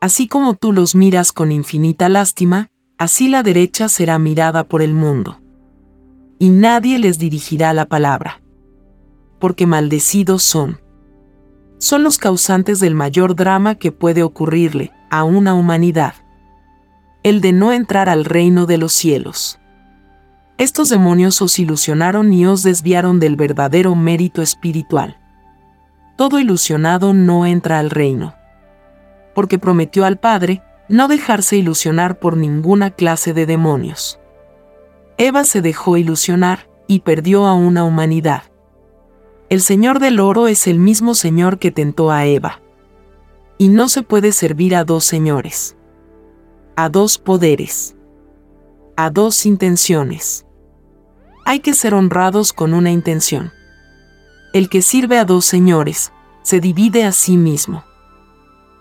Así 0.00 0.28
como 0.28 0.54
tú 0.54 0.72
los 0.72 0.94
miras 0.94 1.32
con 1.32 1.52
infinita 1.52 2.08
lástima, 2.08 2.70
así 2.96 3.28
la 3.28 3.42
derecha 3.42 3.90
será 3.90 4.18
mirada 4.18 4.64
por 4.64 4.80
el 4.80 4.94
mundo. 4.94 5.42
Y 6.38 6.48
nadie 6.48 6.98
les 6.98 7.18
dirigirá 7.18 7.74
la 7.74 7.84
palabra. 7.84 8.40
Porque 9.38 9.66
maldecidos 9.66 10.42
son. 10.42 10.80
Son 11.76 12.02
los 12.02 12.16
causantes 12.16 12.80
del 12.80 12.94
mayor 12.94 13.36
drama 13.36 13.74
que 13.74 13.92
puede 13.92 14.22
ocurrirle 14.22 14.90
a 15.10 15.24
una 15.24 15.52
humanidad 15.52 16.14
el 17.22 17.40
de 17.40 17.52
no 17.52 17.72
entrar 17.72 18.08
al 18.08 18.24
reino 18.24 18.66
de 18.66 18.78
los 18.78 18.92
cielos. 18.92 19.58
Estos 20.56 20.88
demonios 20.88 21.40
os 21.42 21.58
ilusionaron 21.58 22.32
y 22.32 22.46
os 22.46 22.62
desviaron 22.62 23.20
del 23.20 23.36
verdadero 23.36 23.94
mérito 23.94 24.42
espiritual. 24.42 25.18
Todo 26.16 26.38
ilusionado 26.38 27.14
no 27.14 27.46
entra 27.46 27.78
al 27.78 27.90
reino. 27.90 28.34
Porque 29.34 29.58
prometió 29.58 30.04
al 30.04 30.18
Padre 30.18 30.62
no 30.88 31.06
dejarse 31.06 31.56
ilusionar 31.56 32.18
por 32.18 32.36
ninguna 32.36 32.90
clase 32.90 33.34
de 33.34 33.46
demonios. 33.46 34.18
Eva 35.16 35.44
se 35.44 35.60
dejó 35.60 35.96
ilusionar 35.96 36.68
y 36.86 37.00
perdió 37.00 37.46
a 37.46 37.54
una 37.54 37.84
humanidad. 37.84 38.44
El 39.48 39.60
Señor 39.60 40.00
del 40.00 40.18
oro 40.18 40.48
es 40.48 40.66
el 40.66 40.78
mismo 40.78 41.14
Señor 41.14 41.58
que 41.58 41.70
tentó 41.70 42.10
a 42.10 42.26
Eva. 42.26 42.60
Y 43.58 43.68
no 43.68 43.88
se 43.88 44.02
puede 44.02 44.32
servir 44.32 44.74
a 44.74 44.84
dos 44.84 45.04
señores 45.04 45.77
a 46.80 46.88
dos 46.90 47.18
poderes, 47.18 47.96
a 48.96 49.10
dos 49.10 49.46
intenciones. 49.46 50.46
Hay 51.44 51.58
que 51.58 51.74
ser 51.74 51.92
honrados 51.92 52.52
con 52.52 52.72
una 52.72 52.92
intención. 52.92 53.50
El 54.52 54.68
que 54.68 54.80
sirve 54.80 55.18
a 55.18 55.24
dos 55.24 55.44
señores, 55.44 56.12
se 56.42 56.60
divide 56.60 57.02
a 57.02 57.10
sí 57.10 57.36
mismo. 57.36 57.82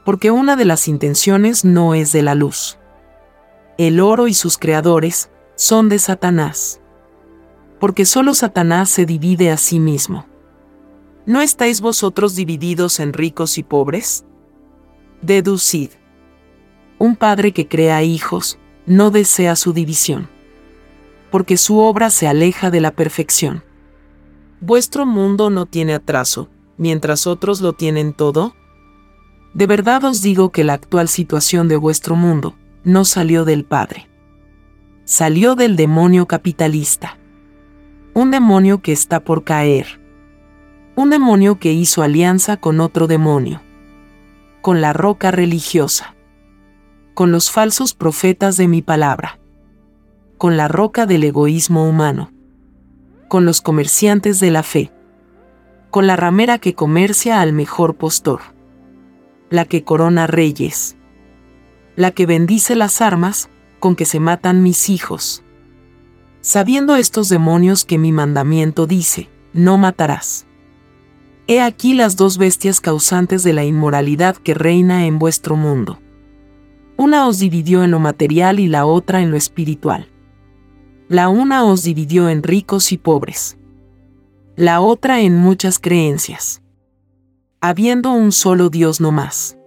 Porque 0.05 0.29
una 0.29 0.55
de 0.55 0.65
las 0.65 0.87
intenciones 0.87 1.65
no 1.65 1.95
es 1.95 2.11
de 2.11 2.21
la 2.21 2.35
luz. 2.35 2.77
El 3.79 3.99
oro 3.99 4.27
y 4.27 4.35
sus 4.35 4.59
creadores 4.59 5.31
son 5.55 5.89
de 5.89 5.97
Satanás. 5.97 6.79
Porque 7.79 8.05
solo 8.05 8.35
Satanás 8.35 8.91
se 8.91 9.07
divide 9.07 9.49
a 9.49 9.57
sí 9.57 9.79
mismo. 9.79 10.27
¿No 11.25 11.41
estáis 11.41 11.81
vosotros 11.81 12.35
divididos 12.35 12.99
en 12.99 13.13
ricos 13.13 13.57
y 13.57 13.63
pobres? 13.63 14.23
Deducid. 15.23 15.89
Un 16.99 17.15
padre 17.15 17.51
que 17.51 17.67
crea 17.67 18.01
hijos, 18.01 18.57
no 18.87 19.11
desea 19.11 19.55
su 19.55 19.71
división. 19.71 20.29
Porque 21.29 21.57
su 21.57 21.77
obra 21.77 22.09
se 22.09 22.27
aleja 22.27 22.71
de 22.71 22.81
la 22.81 22.91
perfección. 22.91 23.63
¿Vuestro 24.61 25.05
mundo 25.05 25.51
no 25.51 25.67
tiene 25.67 25.93
atraso, 25.93 26.49
mientras 26.77 27.27
otros 27.27 27.61
lo 27.61 27.73
tienen 27.73 28.13
todo? 28.13 28.55
De 29.53 29.67
verdad 29.67 30.03
os 30.03 30.21
digo 30.21 30.51
que 30.51 30.63
la 30.63 30.73
actual 30.73 31.07
situación 31.07 31.67
de 31.67 31.77
vuestro 31.77 32.15
mundo 32.15 32.55
no 32.83 33.05
salió 33.05 33.45
del 33.45 33.65
Padre. 33.65 34.09
Salió 35.05 35.55
del 35.55 35.75
demonio 35.75 36.25
capitalista. 36.25 37.17
Un 38.15 38.31
demonio 38.31 38.81
que 38.81 38.91
está 38.91 39.19
por 39.19 39.43
caer. 39.43 40.01
Un 40.95 41.11
demonio 41.11 41.59
que 41.59 41.71
hizo 41.71 42.01
alianza 42.01 42.57
con 42.57 42.79
otro 42.79 43.05
demonio. 43.05 43.61
Con 44.61 44.81
la 44.81 44.93
roca 44.93 45.29
religiosa. 45.29 46.16
Con 47.17 47.31
los 47.31 47.49
falsos 47.49 47.95
profetas 47.95 48.57
de 48.57 48.67
mi 48.67 48.83
palabra. 48.83 49.39
Con 50.37 50.55
la 50.55 50.67
roca 50.67 51.07
del 51.07 51.23
egoísmo 51.23 51.89
humano 51.89 52.29
con 53.27 53.43
los 53.43 53.59
comerciantes 53.59 54.39
de 54.39 54.51
la 54.51 54.61
fe, 54.61 54.91
con 55.89 56.05
la 56.05 56.15
ramera 56.15 56.59
que 56.59 56.75
comercia 56.75 57.41
al 57.41 57.53
mejor 57.53 57.95
postor, 57.95 58.41
la 59.49 59.65
que 59.65 59.83
corona 59.83 60.27
reyes, 60.27 60.95
la 61.95 62.11
que 62.11 62.27
bendice 62.27 62.75
las 62.75 63.01
armas 63.01 63.49
con 63.79 63.95
que 63.95 64.05
se 64.05 64.19
matan 64.19 64.61
mis 64.61 64.87
hijos. 64.87 65.43
Sabiendo 66.41 66.95
estos 66.97 67.29
demonios 67.29 67.83
que 67.83 67.97
mi 67.97 68.11
mandamiento 68.11 68.85
dice, 68.85 69.27
no 69.53 69.79
matarás. 69.79 70.45
He 71.47 71.61
aquí 71.61 71.95
las 71.95 72.15
dos 72.15 72.37
bestias 72.37 72.79
causantes 72.79 73.41
de 73.41 73.53
la 73.53 73.65
inmoralidad 73.65 74.37
que 74.37 74.53
reina 74.53 75.07
en 75.07 75.17
vuestro 75.17 75.55
mundo. 75.55 75.99
Una 76.97 77.27
os 77.27 77.37
dividió 77.37 77.83
en 77.83 77.91
lo 77.91 77.99
material 77.99 78.59
y 78.59 78.67
la 78.67 78.85
otra 78.85 79.21
en 79.21 79.29
lo 79.29 79.37
espiritual. 79.37 80.09
La 81.09 81.29
una 81.29 81.63
os 81.63 81.83
dividió 81.83 82.27
en 82.27 82.41
ricos 82.41 82.91
y 82.91 82.97
pobres. 82.97 83.57
La 84.55 84.81
otra 84.81 85.21
en 85.21 85.37
muchas 85.37 85.77
creencias. 85.77 86.63
Habiendo 87.61 88.11
un 88.11 88.31
solo 88.31 88.69
Dios 88.69 88.99
no 88.99 89.11
más. 89.11 89.57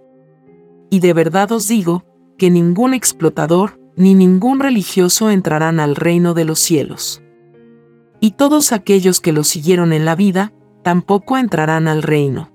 Y 0.89 0.99
de 0.99 1.13
verdad 1.13 1.51
os 1.53 1.69
digo, 1.69 2.03
que 2.37 2.49
ningún 2.49 2.93
explotador, 2.93 3.79
ni 3.95 4.13
ningún 4.13 4.59
religioso 4.59 5.29
entrarán 5.29 5.79
al 5.79 5.95
reino 5.95 6.33
de 6.33 6.43
los 6.43 6.59
cielos. 6.59 7.23
Y 8.19 8.31
todos 8.31 8.73
aquellos 8.73 9.21
que 9.21 9.31
lo 9.31 9.45
siguieron 9.45 9.93
en 9.93 10.03
la 10.03 10.15
vida, 10.15 10.51
tampoco 10.83 11.37
entrarán 11.37 11.87
al 11.87 12.03
reino. 12.03 12.50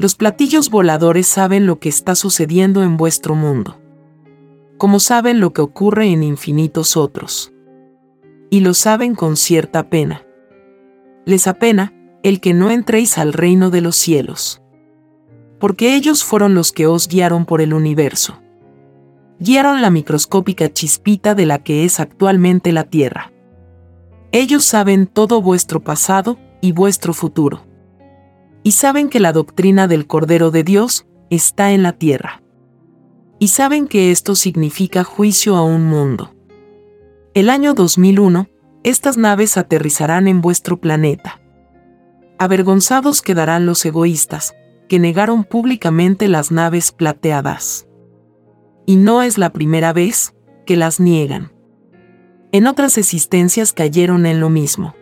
Los 0.00 0.14
platillos 0.14 0.70
voladores 0.70 1.26
saben 1.26 1.66
lo 1.66 1.78
que 1.78 1.90
está 1.90 2.14
sucediendo 2.14 2.82
en 2.82 2.96
vuestro 2.96 3.34
mundo. 3.34 3.78
Como 4.78 4.98
saben 4.98 5.40
lo 5.40 5.52
que 5.52 5.60
ocurre 5.60 6.06
en 6.06 6.22
infinitos 6.22 6.96
otros 6.96 7.52
y 8.48 8.60
lo 8.60 8.72
saben 8.72 9.14
con 9.14 9.36
cierta 9.36 9.90
pena. 9.90 10.24
Les 11.26 11.46
apena 11.46 11.92
el 12.22 12.40
que 12.40 12.54
no 12.54 12.70
entréis 12.70 13.18
al 13.18 13.34
reino 13.34 13.68
de 13.68 13.82
los 13.82 13.94
cielos. 13.94 14.62
Porque 15.58 15.94
ellos 15.94 16.24
fueron 16.24 16.54
los 16.54 16.72
que 16.72 16.86
os 16.86 17.06
guiaron 17.06 17.44
por 17.44 17.60
el 17.60 17.74
universo. 17.74 18.40
Guiaron 19.38 19.82
la 19.82 19.90
microscópica 19.90 20.72
chispita 20.72 21.34
de 21.34 21.44
la 21.44 21.62
que 21.62 21.84
es 21.84 22.00
actualmente 22.00 22.72
la 22.72 22.84
Tierra. 22.84 23.34
Ellos 24.32 24.64
saben 24.64 25.06
todo 25.06 25.42
vuestro 25.42 25.84
pasado 25.84 26.38
y 26.62 26.72
vuestro 26.72 27.12
futuro. 27.12 27.69
Y 28.62 28.72
saben 28.72 29.08
que 29.08 29.20
la 29.20 29.32
doctrina 29.32 29.88
del 29.88 30.06
Cordero 30.06 30.50
de 30.50 30.64
Dios 30.64 31.06
está 31.30 31.72
en 31.72 31.82
la 31.82 31.92
Tierra. 31.92 32.42
Y 33.38 33.48
saben 33.48 33.88
que 33.88 34.10
esto 34.10 34.34
significa 34.34 35.04
juicio 35.04 35.56
a 35.56 35.64
un 35.64 35.86
mundo 35.86 36.34
el 37.32 37.48
año 37.48 37.74
2001, 37.74 38.48
estas 38.82 39.16
naves 39.16 39.56
aterrizarán 39.56 40.26
en 40.26 40.40
vuestro 40.40 40.80
planeta. 40.80 41.40
Avergonzados 42.38 43.22
quedarán 43.22 43.66
los 43.66 43.84
egoístas, 43.84 44.56
que 44.88 44.98
negaron 44.98 45.44
públicamente 45.44 46.26
las 46.26 46.50
naves 46.50 46.90
plateadas. 46.90 47.86
Y 48.84 48.96
no 48.96 49.22
es 49.22 49.38
la 49.38 49.52
primera 49.52 49.92
vez 49.92 50.34
que 50.66 50.76
las 50.76 50.98
niegan. 50.98 51.52
En 52.50 52.66
otras 52.66 52.98
existencias 52.98 53.72
cayeron 53.72 54.26
en 54.26 54.40
lo 54.40 54.50
mismo. 54.50 54.96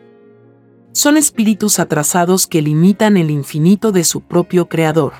Son 0.93 1.17
espíritus 1.17 1.79
atrasados 1.79 2.47
que 2.47 2.63
limitan 2.63 3.17
el 3.17 3.31
infinito 3.31 3.93
de 3.93 4.05
su 4.05 4.23
propio 4.23 4.69
Creador. 4.69 5.13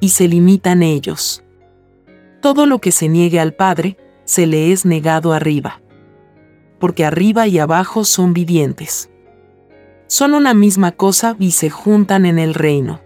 Y 0.00 0.10
se 0.10 0.28
limitan 0.28 0.82
ellos. 0.82 1.42
Todo 2.42 2.66
lo 2.66 2.80
que 2.80 2.92
se 2.92 3.08
niegue 3.08 3.40
al 3.40 3.54
Padre, 3.54 3.96
se 4.24 4.46
le 4.46 4.72
es 4.72 4.84
negado 4.84 5.32
arriba 5.32 5.80
porque 6.78 7.04
arriba 7.04 7.46
y 7.46 7.58
abajo 7.58 8.04
son 8.04 8.32
vivientes. 8.32 9.10
Son 10.06 10.34
una 10.34 10.54
misma 10.54 10.92
cosa 10.92 11.36
y 11.38 11.52
se 11.52 11.70
juntan 11.70 12.26
en 12.26 12.38
el 12.38 12.54
reino. 12.54 13.00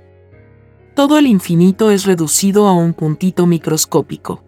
Todo 0.94 1.18
el 1.18 1.26
infinito 1.26 1.90
es 1.90 2.04
reducido 2.04 2.66
a 2.66 2.72
un 2.72 2.92
puntito 2.92 3.46
microscópico. 3.46 4.42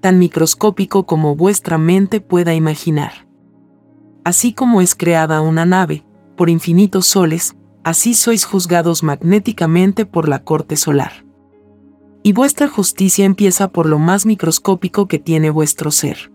Tan 0.00 0.18
microscópico 0.18 1.06
como 1.06 1.36
vuestra 1.36 1.78
mente 1.78 2.20
pueda 2.20 2.54
imaginar. 2.54 3.28
Así 4.24 4.52
como 4.52 4.80
es 4.80 4.94
creada 4.94 5.40
una 5.40 5.64
nave, 5.64 6.04
por 6.42 6.50
infinitos 6.50 7.06
soles, 7.06 7.54
así 7.84 8.14
sois 8.14 8.44
juzgados 8.44 9.04
magnéticamente 9.04 10.06
por 10.06 10.28
la 10.28 10.42
corte 10.42 10.76
solar. 10.76 11.24
Y 12.24 12.32
vuestra 12.32 12.66
justicia 12.66 13.24
empieza 13.26 13.68
por 13.68 13.86
lo 13.86 14.00
más 14.00 14.26
microscópico 14.26 15.06
que 15.06 15.20
tiene 15.20 15.50
vuestro 15.50 15.92
ser. 15.92 16.32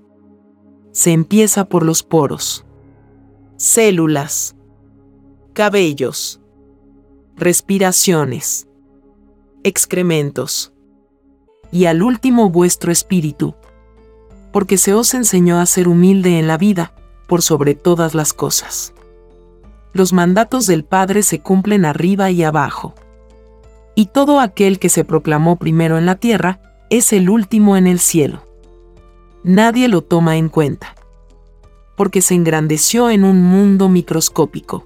Se 0.94 1.12
empieza 1.12 1.66
por 1.66 1.84
los 1.84 2.04
poros, 2.04 2.66
células, 3.58 4.56
cabellos, 5.52 6.40
respiraciones, 7.36 8.70
excrementos, 9.66 10.72
y 11.70 11.84
al 11.84 12.02
último 12.02 12.50
vuestro 12.50 12.94
espíritu, 12.94 13.56
porque 14.54 14.78
se 14.78 14.94
os 14.94 15.14
enseñó 15.14 15.60
a 15.60 15.66
ser 15.66 15.90
humilde 15.90 16.40
en 16.40 16.48
la 16.48 16.58
vida, 16.58 16.94
por 17.28 17.42
sobre 17.42 17.76
todas 17.76 18.16
las 18.16 18.32
cosas. 18.32 18.94
Los 19.94 20.14
mandatos 20.14 20.68
del 20.68 20.84
Padre 20.84 21.24
se 21.24 21.40
cumplen 21.40 21.86
arriba 21.86 22.32
y 22.32 22.44
abajo. 22.44 22.94
Y 23.96 24.08
todo 24.08 24.40
aquel 24.40 24.80
que 24.80 24.90
se 24.90 25.04
proclamó 25.04 25.56
primero 25.56 25.98
en 25.98 26.06
la 26.06 26.16
tierra, 26.16 26.62
es 26.90 27.14
el 27.14 27.30
último 27.30 27.76
en 27.78 27.88
el 27.88 28.00
cielo 28.00 28.48
nadie 29.48 29.88
lo 29.88 30.02
toma 30.02 30.38
en 30.38 30.50
cuenta. 30.50 30.96
Porque 31.96 32.22
se 32.22 32.36
engrandeció 32.36 33.10
en 33.10 33.24
un 33.24 33.42
mundo 33.42 33.90
microscópico. 33.90 34.86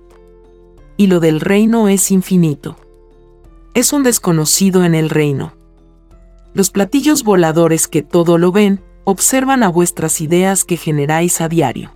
Y 0.95 1.07
lo 1.07 1.19
del 1.19 1.41
reino 1.41 1.89
es 1.89 2.11
infinito. 2.11 2.77
Es 3.73 3.91
un 3.91 4.03
desconocido 4.03 4.85
en 4.85 4.95
el 4.95 5.09
reino. 5.09 5.53
Los 6.53 6.69
platillos 6.69 7.23
voladores 7.23 7.87
que 7.87 8.01
todo 8.01 8.37
lo 8.37 8.51
ven, 8.51 8.81
observan 9.03 9.63
a 9.63 9.69
vuestras 9.69 10.21
ideas 10.21 10.63
que 10.63 10.77
generáis 10.77 11.41
a 11.41 11.49
diario. 11.49 11.91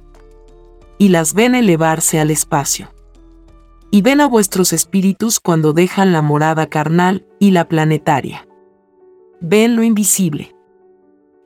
Y 0.98 1.10
las 1.10 1.34
ven 1.34 1.56
elevarse 1.56 2.20
al 2.20 2.32
espacio. 2.32 2.89
Y 3.95 4.01
ven 4.01 4.19
a 4.19 4.27
vuestros 4.27 4.73
espíritus 4.73 5.39
cuando 5.39 5.71
dejan 5.71 6.12
la 6.12 6.21
morada 6.21 6.67
carnal 6.67 7.25
y 7.39 7.51
la 7.51 7.69
planetaria. 7.69 8.45
Ven 9.39 9.77
lo 9.77 9.84
invisible 9.84 10.55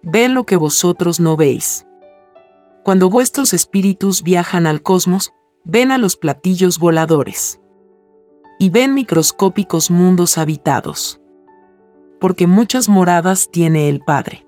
ven 0.02 0.34
lo 0.34 0.46
que 0.46 0.56
vosotros 0.56 1.20
no 1.20 1.36
veis. 1.36 1.86
Cuando 2.84 3.10
vuestros 3.10 3.54
espíritus 3.54 4.24
viajan 4.24 4.66
al 4.66 4.82
cosmos, 4.82 5.34
ven 5.64 5.92
a 5.92 5.98
los 5.98 6.16
platillos 6.16 6.80
voladores. 6.80 7.60
Y 8.60 8.70
ven 8.70 8.94
microscópicos 8.94 9.92
mundos 9.92 10.38
habitados. 10.38 11.22
Porque 12.20 12.48
muchas 12.48 12.90
moradas 12.90 13.50
tiene 13.52 13.90
el 13.90 14.02
Padre. 14.02 14.46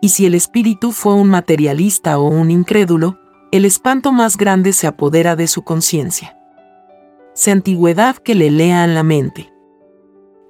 Y 0.00 0.10
si 0.10 0.26
el 0.26 0.34
espíritu 0.34 0.92
fue 0.92 1.14
un 1.14 1.28
materialista 1.28 2.18
o 2.18 2.28
un 2.28 2.50
incrédulo, 2.50 3.18
el 3.50 3.64
espanto 3.64 4.12
más 4.12 4.36
grande 4.36 4.72
se 4.72 4.86
apodera 4.86 5.34
de 5.34 5.48
su 5.48 5.62
conciencia. 5.62 6.37
Antigüedad 7.46 8.16
que 8.16 8.34
le 8.34 8.50
lean 8.50 8.94
la 8.94 9.02
mente. 9.04 9.52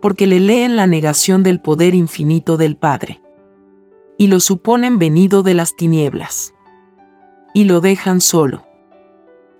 Porque 0.00 0.26
le 0.26 0.40
leen 0.40 0.76
la 0.76 0.86
negación 0.86 1.42
del 1.42 1.60
poder 1.60 1.94
infinito 1.94 2.56
del 2.56 2.76
Padre 2.76 3.20
y 4.16 4.26
lo 4.26 4.40
suponen 4.40 4.98
venido 4.98 5.42
de 5.42 5.54
las 5.54 5.76
tinieblas. 5.76 6.54
Y 7.54 7.64
lo 7.64 7.80
dejan 7.80 8.20
solo. 8.20 8.66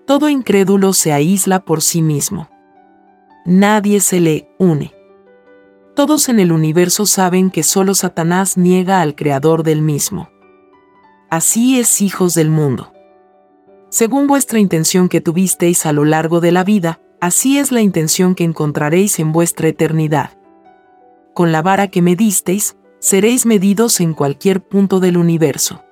Todo 0.05 0.27
incrédulo 0.27 0.91
se 0.93 1.13
aísla 1.13 1.63
por 1.63 1.81
sí 1.81 2.01
mismo. 2.01 2.49
Nadie 3.45 4.01
se 4.01 4.19
le 4.19 4.49
une. 4.57 4.93
Todos 5.95 6.29
en 6.29 6.39
el 6.39 6.51
universo 6.51 7.05
saben 7.05 7.51
que 7.51 7.63
solo 7.63 7.93
Satanás 7.95 8.57
niega 8.57 9.01
al 9.01 9.15
creador 9.15 9.63
del 9.63 9.81
mismo. 9.81 10.29
Así 11.29 11.79
es, 11.79 12.01
hijos 12.01 12.33
del 12.33 12.49
mundo. 12.49 12.91
Según 13.89 14.27
vuestra 14.27 14.59
intención 14.59 15.09
que 15.09 15.21
tuvisteis 15.21 15.85
a 15.85 15.93
lo 15.93 16.05
largo 16.05 16.41
de 16.41 16.51
la 16.51 16.63
vida, 16.63 16.99
Así 17.21 17.57
es 17.57 17.73
la 17.73 17.81
intención 17.81 18.33
que 18.33 18.45
encontraréis 18.45 19.19
en 19.19 19.33
vuestra 19.33 19.67
eternidad. 19.67 20.37
Con 21.33 21.51
la 21.51 21.61
vara 21.61 21.89
que 21.89 22.01
me 22.01 22.15
disteis, 22.15 22.77
seréis 22.99 23.45
medidos 23.45 23.99
en 23.99 24.13
cualquier 24.13 24.61
punto 24.61 25.01
del 25.01 25.17
universo. 25.17 25.83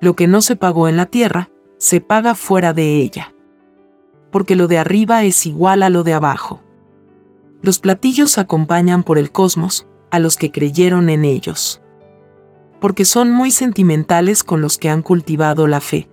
Lo 0.00 0.14
que 0.14 0.28
no 0.28 0.40
se 0.40 0.54
pagó 0.54 0.88
en 0.88 0.96
la 0.96 1.06
tierra, 1.06 1.50
se 1.78 2.00
paga 2.00 2.36
fuera 2.36 2.72
de 2.72 2.98
ella. 2.98 3.34
Porque 4.30 4.54
lo 4.54 4.68
de 4.68 4.78
arriba 4.78 5.24
es 5.24 5.44
igual 5.44 5.82
a 5.82 5.90
lo 5.90 6.04
de 6.04 6.14
abajo. 6.14 6.60
Los 7.60 7.80
platillos 7.80 8.38
acompañan 8.38 9.02
por 9.02 9.18
el 9.18 9.32
cosmos 9.32 9.88
a 10.10 10.20
los 10.20 10.36
que 10.36 10.52
creyeron 10.52 11.10
en 11.10 11.24
ellos. 11.24 11.82
Porque 12.80 13.04
son 13.04 13.32
muy 13.32 13.50
sentimentales 13.50 14.44
con 14.44 14.60
los 14.60 14.78
que 14.78 14.88
han 14.88 15.02
cultivado 15.02 15.66
la 15.66 15.80
fe. 15.80 16.08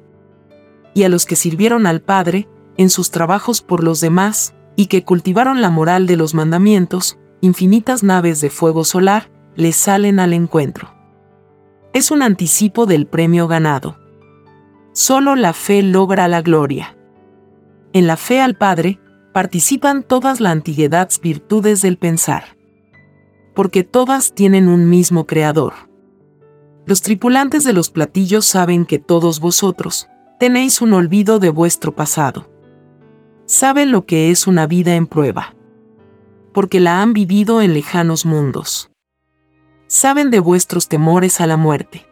Y 0.95 1.03
a 1.03 1.09
los 1.09 1.27
que 1.27 1.35
sirvieron 1.35 1.85
al 1.85 2.01
Padre 2.01 2.47
en 2.77 2.89
sus 2.89 3.11
trabajos 3.11 3.61
por 3.61 3.83
los 3.83 4.01
demás, 4.01 4.53
y 4.75 4.87
que 4.87 5.03
cultivaron 5.03 5.61
la 5.61 5.69
moral 5.69 6.07
de 6.07 6.17
los 6.17 6.33
mandamientos, 6.33 7.17
infinitas 7.41 8.03
naves 8.03 8.41
de 8.41 8.49
fuego 8.49 8.83
solar 8.83 9.29
les 9.55 9.75
salen 9.75 10.19
al 10.19 10.33
encuentro. 10.33 10.93
Es 11.93 12.11
un 12.11 12.21
anticipo 12.21 12.85
del 12.85 13.07
premio 13.07 13.47
ganado. 13.47 13.97
Solo 14.91 15.35
la 15.35 15.53
fe 15.53 15.81
logra 15.81 16.27
la 16.27 16.41
gloria. 16.41 16.97
En 17.93 18.07
la 18.07 18.17
fe 18.17 18.41
al 18.41 18.55
Padre, 18.55 18.99
participan 19.33 20.03
todas 20.03 20.41
las 20.41 20.51
antigüedades 20.51 21.19
virtudes 21.21 21.81
del 21.81 21.97
pensar. 21.97 22.57
Porque 23.53 23.83
todas 23.83 24.33
tienen 24.33 24.67
un 24.67 24.89
mismo 24.89 25.25
creador. 25.25 25.73
Los 26.85 27.01
tripulantes 27.01 27.63
de 27.63 27.73
los 27.73 27.89
platillos 27.89 28.45
saben 28.45 28.85
que 28.85 28.99
todos 28.99 29.39
vosotros 29.39 30.07
tenéis 30.39 30.81
un 30.81 30.93
olvido 30.93 31.39
de 31.39 31.49
vuestro 31.49 31.95
pasado. 31.95 32.49
Saben 33.45 33.91
lo 33.91 34.05
que 34.05 34.31
es 34.31 34.47
una 34.47 34.67
vida 34.67 34.95
en 34.95 35.07
prueba. 35.07 35.55
Porque 36.53 36.79
la 36.79 37.01
han 37.01 37.13
vivido 37.13 37.61
en 37.61 37.73
lejanos 37.73 38.25
mundos. 38.25 38.91
Saben 39.87 40.31
de 40.31 40.39
vuestros 40.39 40.87
temores 40.87 41.41
a 41.41 41.47
la 41.47 41.57
muerte. 41.57 42.05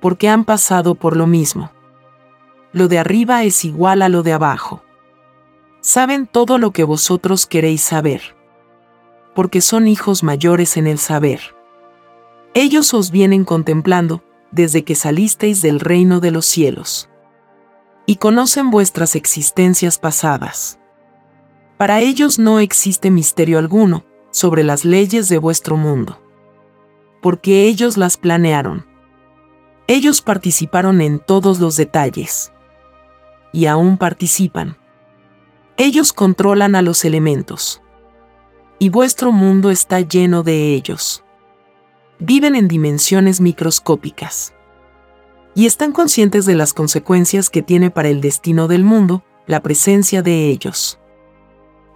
Porque 0.00 0.28
han 0.28 0.44
pasado 0.44 0.94
por 0.94 1.16
lo 1.16 1.26
mismo. 1.26 1.70
Lo 2.72 2.88
de 2.88 2.98
arriba 2.98 3.44
es 3.44 3.64
igual 3.64 4.02
a 4.02 4.08
lo 4.08 4.22
de 4.22 4.32
abajo 4.32 4.82
saben 5.80 6.26
todo 6.26 6.58
lo 6.58 6.70
que 6.70 6.84
vosotros 6.84 7.46
queréis 7.46 7.80
saber. 7.80 8.36
Porque 9.34 9.60
son 9.60 9.88
hijos 9.88 10.22
mayores 10.22 10.76
en 10.76 10.86
el 10.86 10.98
saber. 10.98 11.40
Ellos 12.54 12.94
os 12.94 13.10
vienen 13.10 13.44
contemplando, 13.44 14.22
desde 14.50 14.84
que 14.84 14.94
salisteis 14.94 15.62
del 15.62 15.80
reino 15.80 16.20
de 16.20 16.30
los 16.30 16.46
cielos. 16.46 17.08
Y 18.10 18.16
conocen 18.16 18.72
vuestras 18.72 19.14
existencias 19.14 19.96
pasadas. 19.96 20.80
Para 21.78 22.00
ellos 22.00 22.40
no 22.40 22.58
existe 22.58 23.08
misterio 23.08 23.60
alguno 23.60 24.04
sobre 24.32 24.64
las 24.64 24.84
leyes 24.84 25.28
de 25.28 25.38
vuestro 25.38 25.76
mundo. 25.76 26.20
Porque 27.22 27.66
ellos 27.66 27.96
las 27.96 28.16
planearon. 28.16 28.84
Ellos 29.86 30.22
participaron 30.22 31.00
en 31.00 31.20
todos 31.20 31.60
los 31.60 31.76
detalles. 31.76 32.52
Y 33.52 33.66
aún 33.66 33.96
participan 33.96 34.76
ellos 35.76 36.12
controlan 36.12 36.74
a 36.74 36.82
los 36.82 37.06
elementos. 37.06 37.80
Y 38.80 38.90
vuestro 38.90 39.30
mundo 39.30 39.70
está 39.70 40.00
lleno 40.00 40.42
de 40.42 40.74
ellos. 40.74 41.24
Viven 42.18 42.56
en 42.56 42.66
dimensiones 42.66 43.40
microscópicas. 43.40 44.52
Y 45.60 45.66
están 45.66 45.92
conscientes 45.92 46.46
de 46.46 46.54
las 46.54 46.72
consecuencias 46.72 47.50
que 47.50 47.60
tiene 47.60 47.90
para 47.90 48.08
el 48.08 48.22
destino 48.22 48.66
del 48.66 48.82
mundo 48.82 49.22
la 49.46 49.60
presencia 49.60 50.22
de 50.22 50.48
ellos. 50.48 50.98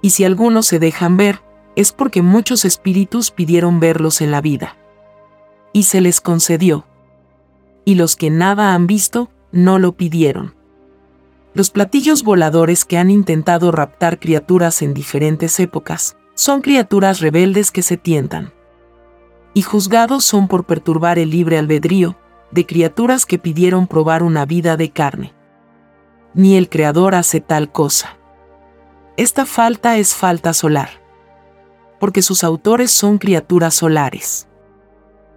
Y 0.03 0.11
si 0.11 0.25
algunos 0.25 0.67
se 0.67 0.79
dejan 0.79 1.17
ver, 1.17 1.41
es 1.75 1.91
porque 1.91 2.21
muchos 2.21 2.67
espíritus 2.67 3.31
pidieron 3.31 3.81
verlos 3.81 4.21
en 4.21 4.31
la 4.31 4.43
vida. 4.43 4.77
Y 5.73 5.85
se 5.85 6.03
les 6.03 6.21
concedió. 6.21 6.85
Y 7.87 7.95
los 7.95 8.17
que 8.17 8.29
nada 8.29 8.75
han 8.75 8.87
visto, 8.87 9.31
no 9.51 9.79
lo 9.79 9.93
pidieron. 9.93 10.55
Los 11.55 11.71
platillos 11.71 12.23
voladores 12.23 12.85
que 12.85 12.99
han 12.99 13.09
intentado 13.09 13.73
raptar 13.73 14.21
criaturas 14.21 14.83
en 14.83 14.93
diferentes 14.93 15.59
épocas 15.59 16.19
son 16.35 16.61
criaturas 16.61 17.21
rebeldes 17.21 17.71
que 17.71 17.81
se 17.81 17.97
tientan. 17.97 18.53
Y 19.55 19.63
juzgados 19.63 20.23
son 20.23 20.49
por 20.49 20.67
perturbar 20.67 21.19
el 21.19 21.31
libre 21.31 21.57
albedrío 21.57 22.19
de 22.51 22.67
criaturas 22.67 23.27
que 23.27 23.39
pidieron 23.39 23.87
probar 23.87 24.23
una 24.23 24.47
vida 24.47 24.77
de 24.77 24.91
carne. 24.91 25.35
Ni 26.35 26.57
el 26.57 26.69
Creador 26.69 27.15
hace 27.15 27.41
tal 27.41 27.71
cosa. 27.71 28.17
Esta 29.17 29.47
falta 29.47 29.97
es 29.99 30.15
falta 30.15 30.53
solar. 30.53 30.91
Porque 32.01 32.23
sus 32.23 32.45
autores 32.45 32.91
son 32.91 33.19
criaturas 33.19 33.75
solares. 33.75 34.49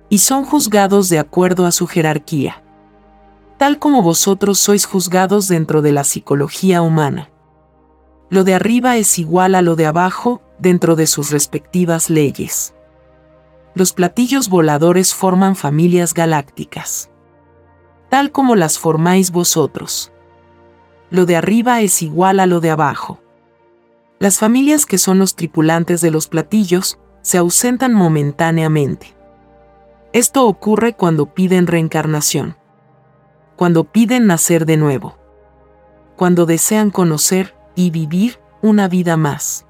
Y 0.10 0.20
son 0.20 0.46
juzgados 0.46 1.10
de 1.10 1.20
acuerdo 1.20 1.66
a 1.66 1.72
su 1.72 1.88
jerarquía 1.88 2.64
tal 3.58 3.80
como 3.80 4.02
vosotros 4.02 4.60
sois 4.60 4.86
juzgados 4.86 5.48
dentro 5.48 5.82
de 5.82 5.92
la 5.92 6.04
psicología 6.04 6.82
humana. 6.82 7.32
Lo 8.30 8.44
de 8.44 8.54
arriba 8.54 8.98
es 8.98 9.18
igual 9.20 9.56
a 9.56 9.62
lo 9.62 9.76
de 9.76 9.88
abajo 9.88 10.42
dentro 10.60 10.96
de 10.96 11.08
sus 11.08 11.32
respectivas 11.32 12.10
leyes. 12.10 12.74
Los 13.78 13.94
platillos 13.94 14.50
voladores 14.50 15.14
forman 15.14 15.56
familias 15.56 16.16
galácticas, 16.16 17.12
tal 18.10 18.32
como 18.32 18.56
las 18.56 18.80
formáis 18.80 19.30
vosotros. 19.30 20.12
Lo 21.12 21.28
de 21.28 21.36
arriba 21.36 21.82
es 21.82 22.02
igual 22.02 22.40
a 22.40 22.48
lo 22.48 22.60
de 22.60 22.72
abajo. 22.72 23.22
Las 24.18 24.40
familias 24.40 24.88
que 24.88 24.98
son 24.98 25.20
los 25.20 25.36
tripulantes 25.36 26.02
de 26.02 26.10
los 26.10 26.28
platillos 26.28 26.98
se 27.22 27.38
ausentan 27.38 27.94
momentáneamente. 27.94 29.16
Esto 30.12 30.48
ocurre 30.48 30.94
cuando 30.94 31.28
piden 31.36 31.68
reencarnación 31.68 32.58
cuando 33.58 33.84
piden 33.86 34.26
nacer 34.26 34.66
de 34.66 34.78
nuevo, 34.78 35.18
cuando 36.16 36.48
desean 36.48 36.90
conocer 36.90 37.56
y 37.76 37.90
vivir 37.90 38.40
una 38.64 38.88
vida 38.88 39.18
más. 39.18 39.68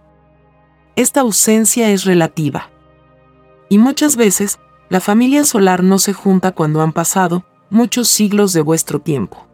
Esta 0.96 1.22
ausencia 1.22 1.90
es 1.90 2.04
relativa. 2.04 2.70
Y 3.70 3.78
muchas 3.78 4.16
veces, 4.16 4.60
la 4.90 5.00
familia 5.00 5.44
solar 5.44 5.84
no 5.84 6.00
se 6.00 6.14
junta 6.14 6.52
cuando 6.52 6.82
han 6.82 6.94
pasado 6.94 7.46
muchos 7.70 8.08
siglos 8.08 8.54
de 8.54 8.62
vuestro 8.62 9.00
tiempo. 9.00 9.46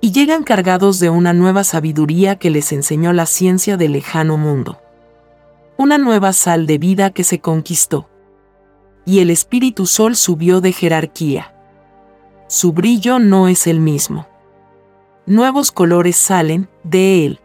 Y 0.00 0.12
llegan 0.12 0.42
cargados 0.42 0.98
de 0.98 1.10
una 1.10 1.32
nueva 1.32 1.62
sabiduría 1.62 2.36
que 2.36 2.50
les 2.50 2.72
enseñó 2.72 3.12
la 3.12 3.26
ciencia 3.26 3.76
del 3.76 3.92
lejano 3.92 4.36
mundo. 4.36 4.80
Una 5.76 5.98
nueva 5.98 6.32
sal 6.32 6.66
de 6.66 6.78
vida 6.78 7.10
que 7.10 7.22
se 7.22 7.40
conquistó. 7.40 8.08
Y 9.04 9.20
el 9.20 9.30
espíritu 9.30 9.86
sol 9.86 10.16
subió 10.16 10.60
de 10.60 10.72
jerarquía 10.72 11.52
su 12.52 12.74
brillo 12.74 13.18
no 13.18 13.48
es 13.48 13.66
el 13.66 13.80
mismo. 13.80 14.26
Nuevos 15.24 15.72
colores 15.72 16.16
salen 16.16 16.68
de 16.84 17.24
él 17.24 17.40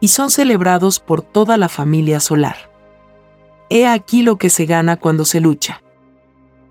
y 0.00 0.08
son 0.08 0.30
celebrados 0.30 1.00
por 1.00 1.22
toda 1.22 1.56
la 1.56 1.70
familia 1.70 2.20
solar. 2.20 2.70
He 3.74 3.86
aquí 3.86 4.20
lo 4.20 4.36
que 4.36 4.50
se 4.50 4.66
gana 4.66 4.98
cuando 4.98 5.24
se 5.24 5.40
lucha. 5.40 5.82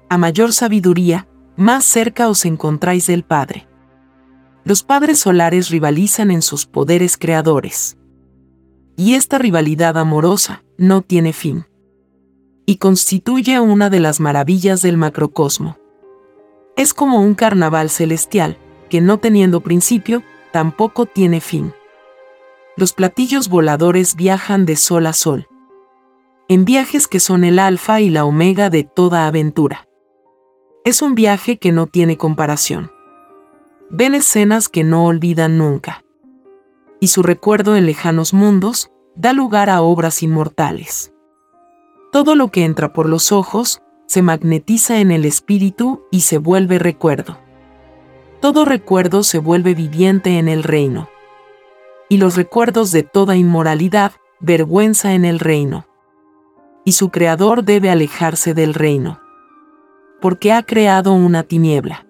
A 0.07 0.19
mayor 0.19 0.53
sabiduría, 0.53 1.27
más 1.57 1.83
cerca 1.83 2.29
os 2.29 2.45
encontráis 2.45 3.07
del 3.07 3.23
Padre. 3.23 3.67
Los 4.65 4.83
padres 4.83 5.17
solares 5.17 5.71
rivalizan 5.71 6.29
en 6.29 6.43
sus 6.43 6.67
poderes 6.67 7.17
creadores. 7.17 7.97
Y 8.97 9.15
esta 9.15 9.39
rivalidad 9.39 9.97
amorosa 9.97 10.63
no 10.77 11.01
tiene 11.01 11.33
fin. 11.33 11.65
Y 12.67 12.75
constituye 12.75 13.59
una 13.59 13.89
de 13.89 13.99
las 13.99 14.19
maravillas 14.19 14.83
del 14.83 14.97
macrocosmo. 14.97 15.79
Es 16.77 16.93
como 16.93 17.19
un 17.19 17.33
carnaval 17.33 17.89
celestial, 17.89 18.59
que 18.91 19.01
no 19.01 19.17
teniendo 19.17 19.61
principio, 19.61 20.21
tampoco 20.51 21.07
tiene 21.07 21.41
fin. 21.41 21.73
Los 22.77 22.93
platillos 22.93 23.49
voladores 23.49 24.15
viajan 24.15 24.67
de 24.67 24.75
sol 24.75 25.07
a 25.07 25.13
sol. 25.13 25.47
En 26.51 26.65
viajes 26.65 27.07
que 27.07 27.21
son 27.21 27.45
el 27.45 27.59
alfa 27.59 28.01
y 28.01 28.09
la 28.09 28.25
omega 28.25 28.69
de 28.69 28.83
toda 28.83 29.25
aventura. 29.25 29.87
Es 30.83 31.01
un 31.01 31.15
viaje 31.15 31.57
que 31.57 31.71
no 31.71 31.87
tiene 31.87 32.17
comparación. 32.17 32.91
Ven 33.89 34.15
escenas 34.15 34.67
que 34.67 34.83
no 34.83 35.05
olvidan 35.05 35.57
nunca. 35.57 36.03
Y 36.99 37.07
su 37.07 37.23
recuerdo 37.23 37.77
en 37.77 37.85
lejanos 37.85 38.33
mundos 38.33 38.91
da 39.15 39.31
lugar 39.31 39.69
a 39.69 39.81
obras 39.81 40.23
inmortales. 40.23 41.13
Todo 42.11 42.35
lo 42.35 42.49
que 42.49 42.65
entra 42.65 42.91
por 42.91 43.07
los 43.07 43.31
ojos 43.31 43.81
se 44.05 44.21
magnetiza 44.21 44.99
en 44.99 45.11
el 45.11 45.23
espíritu 45.23 46.03
y 46.11 46.19
se 46.19 46.37
vuelve 46.37 46.79
recuerdo. 46.79 47.37
Todo 48.41 48.65
recuerdo 48.65 49.23
se 49.23 49.37
vuelve 49.37 49.73
viviente 49.73 50.37
en 50.37 50.49
el 50.49 50.63
reino. 50.63 51.07
Y 52.09 52.17
los 52.17 52.35
recuerdos 52.35 52.91
de 52.91 53.03
toda 53.03 53.37
inmoralidad, 53.37 54.11
vergüenza 54.41 55.13
en 55.13 55.23
el 55.23 55.39
reino. 55.39 55.85
Y 56.83 56.93
su 56.93 57.09
creador 57.09 57.63
debe 57.63 57.89
alejarse 57.89 58.53
del 58.53 58.73
reino. 58.73 59.19
Porque 60.19 60.51
ha 60.51 60.63
creado 60.63 61.13
una 61.13 61.43
tiniebla. 61.43 62.07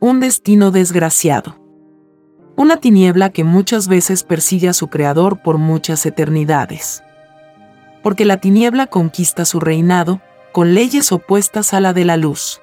Un 0.00 0.20
destino 0.20 0.70
desgraciado. 0.70 1.56
Una 2.56 2.76
tiniebla 2.76 3.30
que 3.30 3.44
muchas 3.44 3.88
veces 3.88 4.24
persigue 4.24 4.68
a 4.68 4.72
su 4.72 4.88
creador 4.88 5.42
por 5.42 5.58
muchas 5.58 6.04
eternidades. 6.06 7.02
Porque 8.02 8.24
la 8.24 8.36
tiniebla 8.36 8.86
conquista 8.86 9.44
su 9.44 9.58
reinado, 9.58 10.20
con 10.52 10.74
leyes 10.74 11.12
opuestas 11.12 11.72
a 11.72 11.80
la 11.80 11.92
de 11.92 12.04
la 12.04 12.16
luz. 12.16 12.60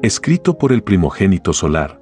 Escrito 0.00 0.58
por 0.58 0.72
el 0.72 0.82
primogénito 0.82 1.52
solar, 1.52 2.00